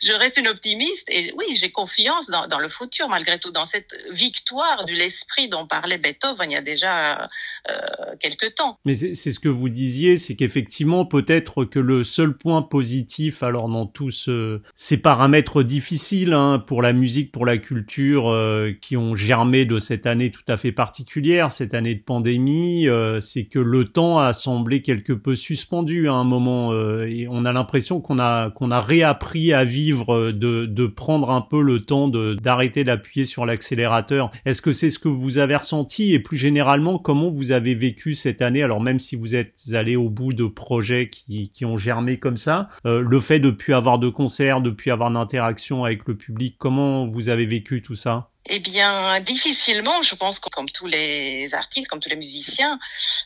je 0.02 0.12
reste 0.12 0.36
une 0.36 0.48
optimiste 0.48 1.08
et 1.08 1.32
oui, 1.36 1.54
j'ai 1.54 1.70
confiance 1.70 2.30
dans, 2.30 2.46
dans, 2.46 2.58
le 2.58 2.68
futur 2.68 3.08
malgré 3.08 3.38
tout, 3.38 3.50
dans 3.50 3.64
cette 3.64 3.96
victoire 4.10 4.84
de 4.84 4.92
l'esprit 4.92 5.48
dont 5.48 5.66
parlait 5.66 5.98
Beethoven 5.98 6.50
il 6.50 6.54
y 6.54 6.56
a 6.56 6.62
déjà 6.62 7.28
euh, 7.68 7.74
quelques 8.20 8.54
temps. 8.54 8.78
Mais 8.84 8.94
c'est 8.94 9.14
ce 9.14 9.38
que 9.38 9.48
vous 9.48 9.68
disiez, 9.68 10.16
c'est 10.16 10.36
qu'effectivement 10.36 11.04
peut-être 11.04 11.64
que 11.64 11.78
le 11.78 12.04
seul 12.04 12.36
point 12.36 12.62
positif 12.62 13.07
alors 13.42 13.68
dans 13.68 13.86
tous 13.86 14.30
ces 14.74 14.96
paramètres 14.96 15.62
difficiles 15.62 16.32
hein, 16.32 16.62
pour 16.64 16.82
la 16.82 16.92
musique, 16.92 17.32
pour 17.32 17.46
la 17.46 17.58
culture, 17.58 18.28
euh, 18.28 18.72
qui 18.80 18.96
ont 18.96 19.14
germé 19.14 19.64
de 19.64 19.78
cette 19.78 20.06
année 20.06 20.30
tout 20.30 20.42
à 20.48 20.56
fait 20.56 20.72
particulière, 20.72 21.50
cette 21.50 21.74
année 21.74 21.94
de 21.94 22.02
pandémie, 22.02 22.88
euh, 22.88 23.20
c'est 23.20 23.44
que 23.44 23.58
le 23.58 23.84
temps 23.84 24.18
a 24.18 24.32
semblé 24.32 24.82
quelque 24.82 25.12
peu 25.12 25.34
suspendu 25.34 26.08
à 26.08 26.12
un 26.12 26.24
moment, 26.24 26.72
euh, 26.72 27.06
et 27.06 27.26
on 27.28 27.44
a 27.44 27.52
l'impression 27.52 28.00
qu'on 28.00 28.18
a 28.18 28.50
qu'on 28.50 28.70
a 28.70 28.80
réappris 28.80 29.52
à 29.52 29.64
vivre, 29.64 30.32
de, 30.32 30.66
de 30.66 30.86
prendre 30.86 31.30
un 31.30 31.40
peu 31.40 31.62
le 31.62 31.80
temps 31.80 32.08
de 32.08 32.34
d'arrêter 32.34 32.84
d'appuyer 32.84 33.24
sur 33.24 33.46
l'accélérateur. 33.46 34.30
Est-ce 34.44 34.62
que 34.62 34.72
c'est 34.72 34.90
ce 34.90 34.98
que 34.98 35.08
vous 35.08 35.38
avez 35.38 35.56
ressenti? 35.56 36.12
Et 36.12 36.18
plus 36.18 36.36
généralement 36.36 36.98
comment 36.98 37.30
vous 37.30 37.52
avez 37.52 37.74
vécu 37.74 38.14
cette 38.14 38.42
année? 38.42 38.62
Alors 38.62 38.80
même 38.80 38.98
si 38.98 39.16
vous 39.16 39.34
êtes 39.34 39.54
allé 39.72 39.96
au 39.96 40.08
bout 40.08 40.32
de 40.32 40.46
projets 40.46 41.08
qui, 41.08 41.50
qui 41.50 41.64
ont 41.64 41.76
germé 41.76 42.18
comme 42.18 42.36
ça, 42.36 42.68
euh, 42.86 42.97
le 43.00 43.20
fait 43.20 43.38
de 43.38 43.50
plus 43.50 43.74
avoir 43.74 43.98
de 43.98 44.08
concerts, 44.08 44.60
de 44.60 44.70
plus 44.70 44.90
avoir 44.90 45.10
d'interaction 45.10 45.84
avec 45.84 46.06
le 46.06 46.16
public, 46.16 46.56
comment 46.58 47.06
vous 47.06 47.28
avez 47.28 47.46
vécu 47.46 47.82
tout 47.82 47.94
ça? 47.94 48.30
Eh 48.50 48.60
bien, 48.60 49.20
difficilement, 49.20 50.00
je 50.00 50.14
pense 50.14 50.40
que 50.40 50.48
comme 50.48 50.70
tous 50.70 50.86
les 50.86 51.54
artistes, 51.54 51.88
comme 51.88 52.00
tous 52.00 52.08
les 52.08 52.16
musiciens, 52.16 52.78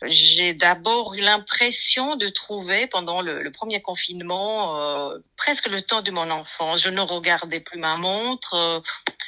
j'ai 0.05 0.53
d'abord 0.53 1.13
eu 1.15 1.21
l'impression 1.21 2.17
de 2.17 2.27
trouver 2.27 2.87
pendant 2.87 3.21
le, 3.21 3.49
premier 3.51 3.81
confinement 3.81 4.81
euh, 4.81 5.17
presque 5.37 5.69
le 5.69 5.81
temps 5.81 6.01
de 6.01 6.11
mon 6.11 6.29
enfance. 6.29 6.81
Je 6.81 6.89
ne 6.89 6.99
regardais 6.99 7.61
plus 7.61 7.79
ma 7.79 7.95
montre, 7.95 8.53
euh, 8.55 8.79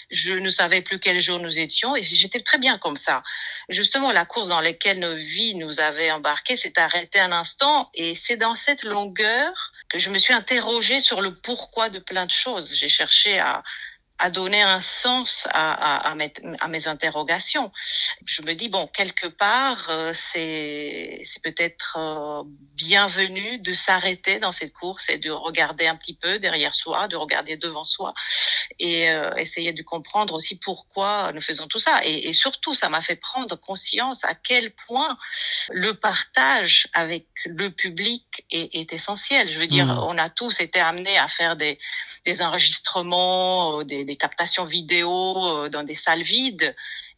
je 0.09 0.33
ne 0.33 0.49
savais 0.49 0.81
plus 0.81 0.99
quel 0.99 1.19
jour 1.19 1.39
nous 1.39 1.59
étions 1.59 1.95
et 1.95 2.03
j'étais 2.03 2.39
très 2.39 2.57
bien 2.57 2.77
comme 2.77 2.95
ça. 2.95 3.23
Justement, 3.69 4.11
la 4.11 4.25
course 4.25 4.49
dans 4.49 4.61
laquelle 4.61 4.99
nos 4.99 5.15
vies 5.15 5.55
nous 5.55 5.79
avaient 5.79 6.11
embarqués 6.11 6.55
s'est 6.55 6.79
arrêtée 6.79 7.19
un 7.19 7.31
instant 7.31 7.89
et 7.93 8.15
c'est 8.15 8.37
dans 8.37 8.55
cette 8.55 8.83
longueur 8.83 9.71
que 9.89 9.97
je 9.97 10.09
me 10.09 10.17
suis 10.17 10.33
interrogée 10.33 10.99
sur 10.99 11.21
le 11.21 11.33
pourquoi 11.33 11.89
de 11.89 11.99
plein 11.99 12.25
de 12.25 12.31
choses. 12.31 12.73
J'ai 12.73 12.89
cherché 12.89 13.39
à 13.39 13.63
à 14.17 14.29
donner 14.29 14.61
un 14.61 14.79
sens 14.79 15.45
à, 15.51 15.73
à, 15.73 16.11
à, 16.11 16.15
mes, 16.15 16.31
à, 16.61 16.67
mes, 16.69 16.87
interrogations. 16.87 17.71
Je 18.23 18.41
me 18.43 18.53
dis 18.53 18.69
bon 18.69 18.87
quelque 18.87 19.27
part 19.27 19.89
euh, 19.89 20.13
c'est 20.13 21.21
c'est 21.25 21.43
peut-être 21.43 21.97
euh, 21.99 22.43
bienvenu 22.75 23.59
de 23.59 23.73
s'arrêter 23.73 24.39
dans 24.39 24.53
cette 24.53 24.73
course 24.73 25.09
et 25.09 25.17
de 25.17 25.31
regarder 25.31 25.87
un 25.87 25.97
petit 25.97 26.15
peu 26.15 26.39
derrière 26.39 26.73
soi, 26.73 27.09
de 27.09 27.17
regarder 27.17 27.57
devant 27.57 27.83
soi 27.83 28.13
et 28.79 29.09
euh, 29.09 29.35
essayer 29.35 29.73
de 29.73 29.83
comprendre 29.83 30.33
aussi 30.33 30.57
pourquoi 30.59 31.31
nous 31.33 31.41
faisons 31.41 31.67
tout 31.67 31.79
ça. 31.79 31.99
Et, 32.03 32.29
et 32.29 32.31
surtout 32.31 32.73
ça 32.73 32.87
m'a 32.87 33.01
fait 33.01 33.17
prendre 33.17 33.57
conscience 33.57 34.23
à 34.23 34.33
quel 34.33 34.73
point 34.73 35.17
le 35.71 35.93
partage 35.93 36.87
avec 36.93 37.27
le 37.45 37.69
public 37.69 38.45
est, 38.49 38.73
est 38.75 38.93
essentiel. 38.93 39.49
Je 39.49 39.59
veux 39.59 39.67
dire 39.67 39.87
mmh. 39.87 40.03
on 40.07 40.17
a 40.17 40.29
tous 40.29 40.61
été 40.61 40.79
amenés 40.79 41.17
à 41.17 41.27
faire 41.27 41.57
des 41.57 41.77
des 42.23 42.41
enregistrements, 42.41 43.83
des 43.83 44.04
des 44.05 44.15
captations 44.15 44.65
vidéo 44.65 45.11
euh, 45.65 45.69
dans 45.69 45.83
des 45.83 45.95
salles 45.95 46.21
vides. 46.21 46.75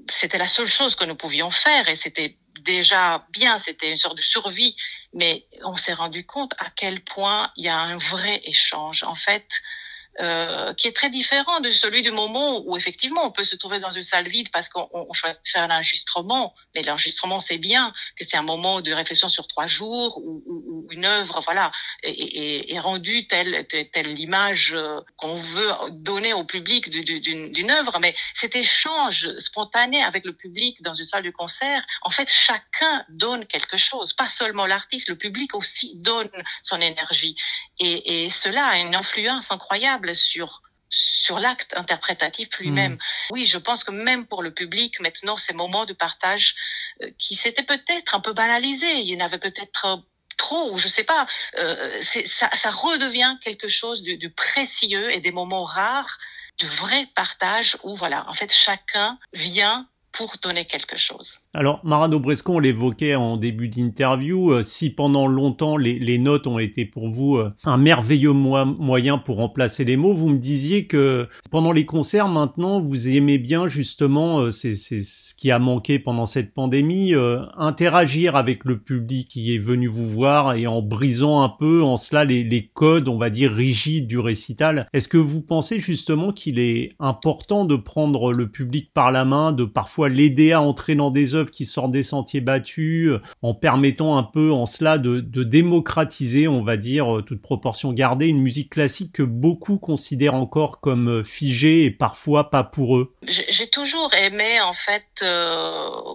C'était 0.10 0.38
la 0.38 0.48
seule 0.48 0.68
chose 0.68 0.96
que 0.96 1.06
nous 1.06 1.16
pouvions 1.16 1.52
faire 1.52 1.88
et 1.88 1.96
c'était 1.96 2.38
déjà 2.64 3.26
bien, 3.32 3.58
c'était 3.58 3.90
une 3.90 3.98
sorte 3.98 4.18
de 4.18 4.22
survie, 4.22 4.76
mais 5.14 5.46
on 5.64 5.76
s'est 5.76 5.94
rendu 5.94 6.26
compte 6.26 6.54
à 6.58 6.70
quel 6.70 7.02
point 7.02 7.52
il 7.56 7.66
y 7.66 7.70
a 7.70 7.78
un 7.78 7.98
vrai 7.98 8.42
échange. 8.44 9.04
En 9.04 9.16
fait, 9.16 9.62
euh, 10.20 10.74
qui 10.74 10.88
est 10.88 10.96
très 10.96 11.12
différent 11.12 11.60
de 11.60 11.70
celui 11.70 12.02
du 12.02 12.10
moment 12.10 12.64
où 12.66 12.76
effectivement 12.76 13.24
on 13.24 13.30
peut 13.30 13.44
se 13.44 13.56
trouver 13.56 13.78
dans 13.78 13.92
une 13.92 14.02
salle 14.02 14.28
vide 14.28 14.50
parce 14.52 14.68
qu'on 14.68 15.14
choisit 15.14 15.40
de 15.44 15.48
faire 15.48 15.62
un 15.62 15.70
enregistrement. 15.70 16.56
Mais 16.74 16.82
l'enregistrement, 16.82 17.40
c'est 17.40 17.60
bien 17.60 17.94
que 18.18 18.26
c'est 18.26 18.36
un 18.36 18.42
moment 18.42 18.82
de 18.82 18.92
réflexion 18.92 19.28
sur 19.28 19.48
trois 19.48 19.68
jours 19.68 20.18
où, 20.18 20.42
où, 20.48 20.88
une 20.90 21.06
œuvre, 21.06 21.40
voilà, 21.42 21.70
est, 22.02 22.74
est, 22.74 22.80
rendue 22.80 23.28
telle 23.28 23.68
telle, 23.68 24.14
l'image 24.14 24.74
euh, 24.74 25.02
qu'on 25.18 25.36
veut 25.36 25.72
donner 25.92 26.34
au 26.34 26.46
public 26.46 26.90
d'une 26.90 27.70
œuvre. 27.70 28.00
Mais 28.00 28.16
cet 28.34 28.56
échange 28.56 29.38
spontané 29.38 30.04
avec 30.04 30.26
le 30.26 30.34
public 30.34 30.82
dans 30.82 30.96
une 30.96 31.06
salle 31.06 31.24
de 31.24 31.32
concert, 31.32 31.86
en 32.02 32.10
fait, 32.10 32.28
chacun 32.28 33.06
donne 33.10 33.46
quelque 33.46 33.78
chose, 33.78 34.14
pas 34.14 34.28
seulement 34.28 34.66
l'artiste, 34.66 35.10
le 35.10 35.16
public 35.16 35.54
aussi 35.54 35.94
donne 35.96 36.30
son 36.64 36.82
énergie. 36.82 37.36
Et, 37.78 38.26
et 38.26 38.30
cela 38.32 38.66
a 38.66 38.78
une 38.80 38.96
influence 38.96 39.52
incroyable 39.52 40.07
sur 40.14 40.62
sur 40.90 41.40
l'acte 41.40 41.76
interprétatif 41.76 42.58
lui-même. 42.60 42.94
Mm. 42.94 43.00
Oui, 43.32 43.46
je 43.46 43.58
pense 43.58 43.84
que 43.84 43.92
même 43.92 44.26
pour 44.26 44.42
le 44.42 44.54
public, 44.54 45.00
maintenant, 45.02 45.36
ces 45.36 45.54
moments 45.54 45.86
de 45.86 45.94
partage 45.94 46.56
euh, 47.02 47.10
qui 47.18 47.36
s'étaient 47.36 47.64
peut-être 47.64 48.16
un 48.16 48.22
peu 48.22 48.34
banalisés, 48.34 49.00
il 49.00 49.08
y 49.08 49.16
en 49.22 49.26
avait 49.26 49.38
peut-être 49.38 50.04
trop, 50.38 50.72
ou 50.72 50.78
je 50.78 50.88
sais 50.88 51.04
pas, 51.04 51.28
euh, 51.58 52.02
ça, 52.02 52.50
ça 52.54 52.70
redevient 52.70 53.36
quelque 53.42 53.68
chose 53.68 54.02
de, 54.02 54.16
de 54.16 54.28
précieux 54.28 55.12
et 55.12 55.20
des 55.20 55.32
moments 55.32 55.64
rares 55.64 56.18
de 56.60 56.68
vrai 56.68 57.08
partage 57.16 57.78
où, 57.84 57.94
voilà, 57.96 58.28
en 58.30 58.34
fait, 58.34 58.54
chacun 58.54 59.20
vient 59.34 59.88
pour 60.12 60.38
donner 60.42 60.66
quelque 60.66 60.96
chose. 60.96 61.38
Alors, 61.54 61.80
Marano 61.86 62.20
Bresco, 62.20 62.56
on 62.56 62.60
l'évoquait 62.60 63.16
en 63.16 63.38
début 63.38 63.70
d'interview, 63.70 64.52
euh, 64.52 64.64
si 64.64 64.90
pendant 64.90 65.28
longtemps 65.28 65.78
les, 65.78 65.98
les, 65.98 66.18
notes 66.18 66.46
ont 66.46 66.60
été 66.60 66.84
pour 66.84 67.08
vous 67.08 67.38
euh, 67.38 67.54
un 67.64 67.78
merveilleux 67.78 68.34
moyen 68.34 69.18
pour 69.18 69.38
remplacer 69.38 69.86
les 69.86 69.96
mots, 69.96 70.14
vous 70.14 70.28
me 70.28 70.40
disiez 70.40 70.88
que 70.88 71.28
pendant 71.50 71.72
les 71.72 71.86
concerts 71.86 72.28
maintenant, 72.28 72.82
vous 72.82 73.08
aimez 73.08 73.38
bien 73.38 73.70
justement, 73.70 74.42
euh, 74.42 74.52
c'est 74.52 74.76
ce 74.76 75.34
qui 75.36 75.50
a 75.50 75.58
manqué 75.58 76.00
pendant 76.00 76.26
cette 76.26 76.54
pandémie, 76.54 77.14
interagir 77.58 78.36
avec 78.36 78.66
le 78.66 78.80
public 78.80 79.30
qui 79.30 79.56
est 79.56 79.60
venu 79.60 79.88
vous 79.88 80.06
voir 80.06 80.56
et 80.56 80.68
en 80.68 80.82
brisant 80.82 81.42
un 81.42 81.50
peu 81.50 81.82
en 81.82 81.96
cela 81.96 82.26
les, 82.26 82.44
les 82.44 82.68
codes, 82.68 83.08
on 83.08 83.18
va 83.18 83.30
dire, 83.30 83.52
rigides 83.52 84.08
du 84.08 84.20
récital. 84.20 84.88
Est-ce 84.92 85.08
que 85.08 85.18
vous 85.18 85.42
pensez 85.42 85.80
justement 85.80 86.34
qu'il 86.34 86.60
est 86.60 86.94
important 87.00 87.64
de 87.64 87.78
prendre 87.78 88.34
le 88.34 88.50
public 88.50 88.92
par 88.94 89.12
la 89.12 89.24
main, 89.24 89.54
de 89.54 89.64
parfois 89.64 90.10
l'aider 90.10 90.52
à 90.52 90.62
entrer 90.62 90.96
dans 90.96 91.10
des 91.10 91.37
qui 91.46 91.66
sortent 91.66 91.92
des 91.92 92.04
sentiers 92.04 92.42
battus, 92.42 93.10
euh, 93.10 93.22
en 93.42 93.54
permettant 93.54 94.18
un 94.18 94.24
peu 94.24 94.52
en 94.52 94.66
cela 94.66 94.98
de, 94.98 95.20
démocratiser, 95.44 96.48
on 96.48 96.64
va 96.64 96.78
dire, 96.78 97.18
euh, 97.18 97.22
toute 97.22 97.42
proportion 97.42 97.94
gardée, 97.94 98.28
une 98.28 98.42
musique 98.42 98.72
classique 98.72 99.14
que 99.14 99.24
beaucoup 99.24 99.78
considèrent 99.78 100.34
encore 100.34 100.80
comme 100.80 101.10
euh, 101.10 101.24
figée 101.24 101.86
et 101.86 101.92
parfois 101.92 102.50
pas 102.50 102.64
pour 102.64 102.98
eux. 102.98 103.16
J'ai 103.24 103.68
toujours 103.68 104.14
aimé, 104.14 104.60
en 104.62 104.74
fait, 104.74 105.06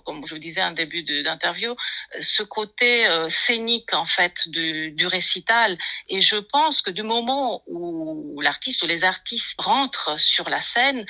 comme 0.05 0.25
je 0.27 0.35
vous 0.35 0.41
disais 0.41 0.63
en 0.63 0.73
début 0.73 1.03
d'interview, 1.23 1.75
ce 2.21 2.43
côté 2.43 3.05
scénique, 3.29 3.95
en 3.95 4.05
fait, 4.05 4.49
du, 4.49 4.95
récital. 5.07 5.77
Et 6.09 6.21
je 6.21 6.37
pense 6.37 6.81
que 6.81 6.91
du 6.91 7.03
moment 7.03 7.63
où 7.67 8.41
l'artiste 8.41 8.83
ou 8.83 8.87
les 8.87 9.05
artistes 9.05 9.55
rentrent 9.59 10.19
sur 10.19 10.49
la 10.49 10.61
scène, 10.61 11.05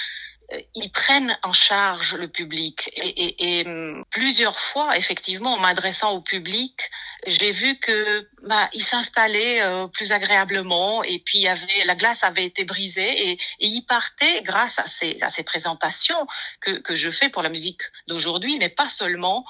ils 0.74 0.90
prennent 0.90 1.36
en 1.42 1.52
charge 1.52 2.14
le 2.14 2.28
public. 2.28 2.90
Et, 2.96 3.60
et, 3.60 3.66
hum, 3.66 4.04
plusieurs 4.10 4.58
fois, 4.58 4.96
effectivement, 4.96 5.54
en 5.54 5.58
m'adressant 5.58 6.12
au 6.12 6.20
public, 6.20 6.90
j'ai 7.26 7.50
vu 7.52 7.78
que 7.78 8.28
bah, 8.42 8.68
il 8.72 8.82
s'installait 8.82 9.62
euh, 9.62 9.86
plus 9.86 10.12
agréablement 10.12 11.02
et 11.04 11.20
puis 11.20 11.38
il 11.38 11.42
y 11.42 11.48
avait 11.48 11.84
la 11.86 11.94
glace 11.94 12.24
avait 12.24 12.44
été 12.44 12.64
brisée 12.64 13.30
et, 13.30 13.32
et 13.32 13.66
il 13.66 13.82
partait 13.82 14.42
grâce 14.42 14.78
à 14.78 14.86
ces, 14.86 15.16
à 15.20 15.30
ces 15.30 15.42
présentations 15.42 16.26
que, 16.60 16.72
que 16.78 16.94
je 16.94 17.10
fais 17.10 17.28
pour 17.28 17.42
la 17.42 17.48
musique 17.48 17.82
d'aujourd'hui, 18.08 18.58
mais 18.58 18.68
pas 18.68 18.88
seulement. 18.88 19.44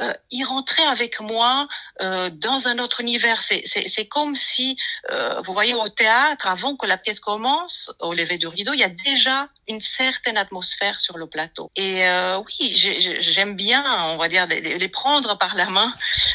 Euh, 0.00 0.12
il 0.30 0.44
rentrait 0.44 0.84
avec 0.84 1.20
moi 1.20 1.68
euh, 2.00 2.28
dans 2.30 2.68
un 2.68 2.78
autre 2.78 3.00
univers. 3.00 3.40
C'est 3.40 4.06
comme 4.06 4.34
si, 4.34 4.76
euh, 5.10 5.40
vous 5.40 5.52
voyez, 5.52 5.74
au 5.74 5.88
théâtre, 5.88 6.46
avant 6.46 6.76
que 6.76 6.86
la 6.86 6.98
pièce 6.98 7.20
commence, 7.20 7.92
au 8.00 8.12
lever 8.12 8.36
du 8.36 8.46
rideau, 8.46 8.72
il 8.74 8.80
y 8.80 8.84
a 8.84 8.88
déjà 8.88 9.48
une 9.68 9.80
certaine 9.80 10.36
atmosphère 10.36 10.98
sur 10.98 11.16
le 11.16 11.26
plateau. 11.26 11.70
Et 11.76 12.06
euh, 12.06 12.38
oui, 12.38 12.72
j'aime 12.74 13.56
bien, 13.56 13.84
on 14.04 14.18
va 14.18 14.28
dire, 14.28 14.46
les, 14.46 14.60
les, 14.60 14.88
prendre 14.88 15.38
par 15.38 15.56
la 15.56 15.66
main 15.66 15.94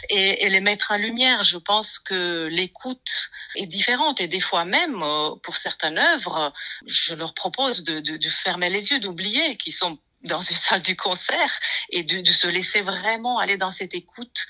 et, 0.09 0.45
et 0.45 0.49
les 0.49 0.59
mettre 0.59 0.80
en 0.89 0.97
lumière. 0.97 1.43
Je 1.43 1.57
pense 1.57 1.99
que 1.99 2.47
l'écoute 2.51 3.29
est 3.55 3.67
différente 3.67 4.21
et 4.21 4.27
des 4.27 4.39
fois 4.39 4.65
même, 4.65 5.03
pour 5.43 5.57
certaines 5.57 5.99
œuvres, 5.99 6.53
je 6.87 7.13
leur 7.13 7.33
propose 7.33 7.83
de, 7.83 7.99
de, 7.99 8.17
de 8.17 8.29
fermer 8.29 8.69
les 8.69 8.91
yeux, 8.91 8.99
d'oublier 8.99 9.57
qu'ils 9.57 9.73
sont 9.73 9.99
dans 10.23 10.41
une 10.41 10.55
salle 10.67 10.81
du 10.81 10.95
concert 10.95 11.59
et 11.89 12.03
de, 12.03 12.21
de 12.21 12.31
se 12.31 12.47
laisser 12.47 12.81
vraiment 12.81 13.39
aller 13.39 13.57
dans 13.57 13.71
cette 13.71 13.93
écoute, 13.93 14.45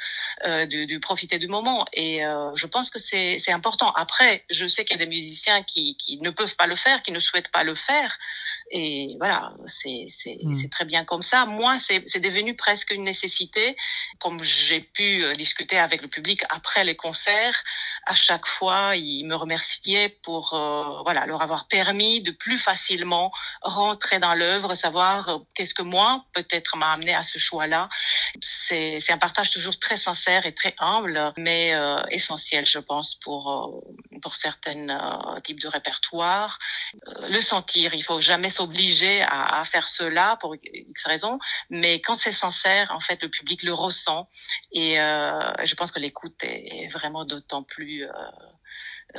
euh, 0.46 0.66
de, 0.66 0.86
de, 0.86 0.98
profiter 0.98 1.40
du 1.40 1.48
moment. 1.48 1.86
Et 1.94 2.26
euh, 2.26 2.54
je 2.56 2.68
pense 2.68 2.90
que 2.90 3.00
c'est 3.00 3.52
important. 3.52 3.92
Après, 3.94 4.44
je 4.50 4.68
sais 4.68 4.84
qu'il 4.84 4.98
y 4.98 5.02
a 5.02 5.06
des 5.06 5.10
musiciens 5.10 5.64
qui, 5.64 5.96
qui 5.98 6.18
ne 6.22 6.30
peuvent 6.30 6.56
pas 6.56 6.68
le 6.68 6.76
faire, 6.76 7.02
qui 7.02 7.12
ne 7.12 7.20
souhaitent 7.20 7.52
pas 7.52 7.64
le 7.64 7.76
faire. 7.76 8.18
Et 8.72 9.16
voilà, 9.18 9.54
c'est 9.66 10.06
mm. 10.44 10.70
très 10.70 10.86
bien 10.86 11.04
comme 11.04 11.22
ça. 11.22 11.46
Moi, 11.46 11.78
c'est 11.78 12.20
devenu 12.20 12.56
presque 12.56 12.92
une 12.92 13.04
nécessité. 13.04 13.76
Comme 14.20 14.42
j'ai 14.44 14.82
pu 14.82 15.24
euh, 15.24 15.34
discuter 15.34 15.78
avec 15.78 16.02
le 16.02 16.08
public 16.08 16.44
après 16.50 16.84
les 16.84 16.96
concerts, 16.96 17.64
à 18.06 18.14
chaque 18.14 18.48
fois, 18.48 18.96
ils 18.96 19.26
me 19.26 19.36
remerciaient 19.36 20.10
pour 20.24 20.54
euh, 20.54 21.02
voilà 21.04 21.26
leur 21.26 21.42
avoir 21.42 21.68
permis 21.68 22.24
de 22.24 22.32
plus 22.32 22.58
facilement 22.58 23.32
rentrer 23.62 24.20
dans 24.20 24.34
l'œuvre, 24.34 24.74
savoir 24.74 25.30
euh, 25.30 25.38
qu'est-ce 25.62 25.76
que 25.76 25.84
moi 25.84 26.26
peut-être 26.34 26.76
m'a 26.76 26.94
amené 26.94 27.14
à 27.14 27.22
ce 27.22 27.38
choix-là. 27.38 27.88
C'est 28.42 29.12
un 29.12 29.20
partage 29.20 29.52
toujours 29.52 29.78
très 29.78 29.96
sincère 29.96 30.48
et 30.48 30.54
très 30.56 30.74
humble, 30.80 31.34
mais 31.38 31.76
euh, 31.76 32.02
essentiel, 32.10 32.66
je 32.66 32.80
pense, 32.80 33.14
pour 33.16 33.84
pour 34.24 34.36
certains 34.36 34.88
types 35.44 35.60
de 35.60 35.68
répertoires. 35.68 36.58
le 37.28 37.42
sentir, 37.42 37.94
il 37.94 38.04
faut 38.04 38.20
jamais 38.20 38.50
s'obliger 38.50 39.22
à, 39.22 39.60
à, 39.60 39.66
faire 39.66 39.88
cela 39.88 40.38
pour 40.42 40.56
X 40.56 41.06
raisons, 41.06 41.40
mais 41.70 42.02
quand 42.02 42.16
c'est 42.16 42.32
sincère, 42.32 42.92
en 42.92 43.00
fait, 43.00 43.22
le 43.22 43.30
public 43.30 43.64
le 43.64 43.74
ressent 43.74 44.30
et 44.72 44.96
je 44.96 45.76
pense 45.76 45.92
que 45.92 46.00
l'écoute 46.00 46.44
est 46.44 46.88
vraiment 46.92 47.26
d'autant 47.26 47.64
plus 47.64 48.04
euh, 48.04 48.10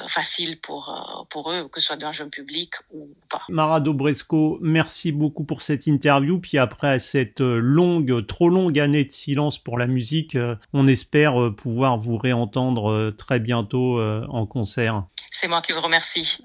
facile 0.06 0.60
pour, 0.60 0.88
euh, 0.90 1.24
pour 1.30 1.50
eux, 1.52 1.68
que 1.68 1.80
ce 1.80 1.88
soit 1.88 1.96
d'un 1.96 2.12
jeune 2.12 2.30
public 2.30 2.74
ou 2.92 3.08
pas. 3.28 3.42
Mara 3.48 3.80
Dobresco, 3.80 4.58
merci 4.60 5.12
beaucoup 5.12 5.44
pour 5.44 5.62
cette 5.62 5.86
interview. 5.86 6.38
Puis 6.38 6.58
après 6.58 6.98
cette 6.98 7.40
longue, 7.40 8.26
trop 8.26 8.48
longue 8.48 8.78
année 8.78 9.04
de 9.04 9.10
silence 9.10 9.58
pour 9.58 9.78
la 9.78 9.86
musique, 9.86 10.34
euh, 10.34 10.56
on 10.72 10.88
espère 10.88 11.52
pouvoir 11.56 11.98
vous 11.98 12.16
réentendre 12.16 13.12
très 13.16 13.40
bientôt 13.40 14.00
en 14.02 14.46
concert. 14.46 15.04
C'est 15.30 15.48
moi 15.48 15.62
qui 15.62 15.72
vous 15.72 15.80
remercie. 15.80 16.38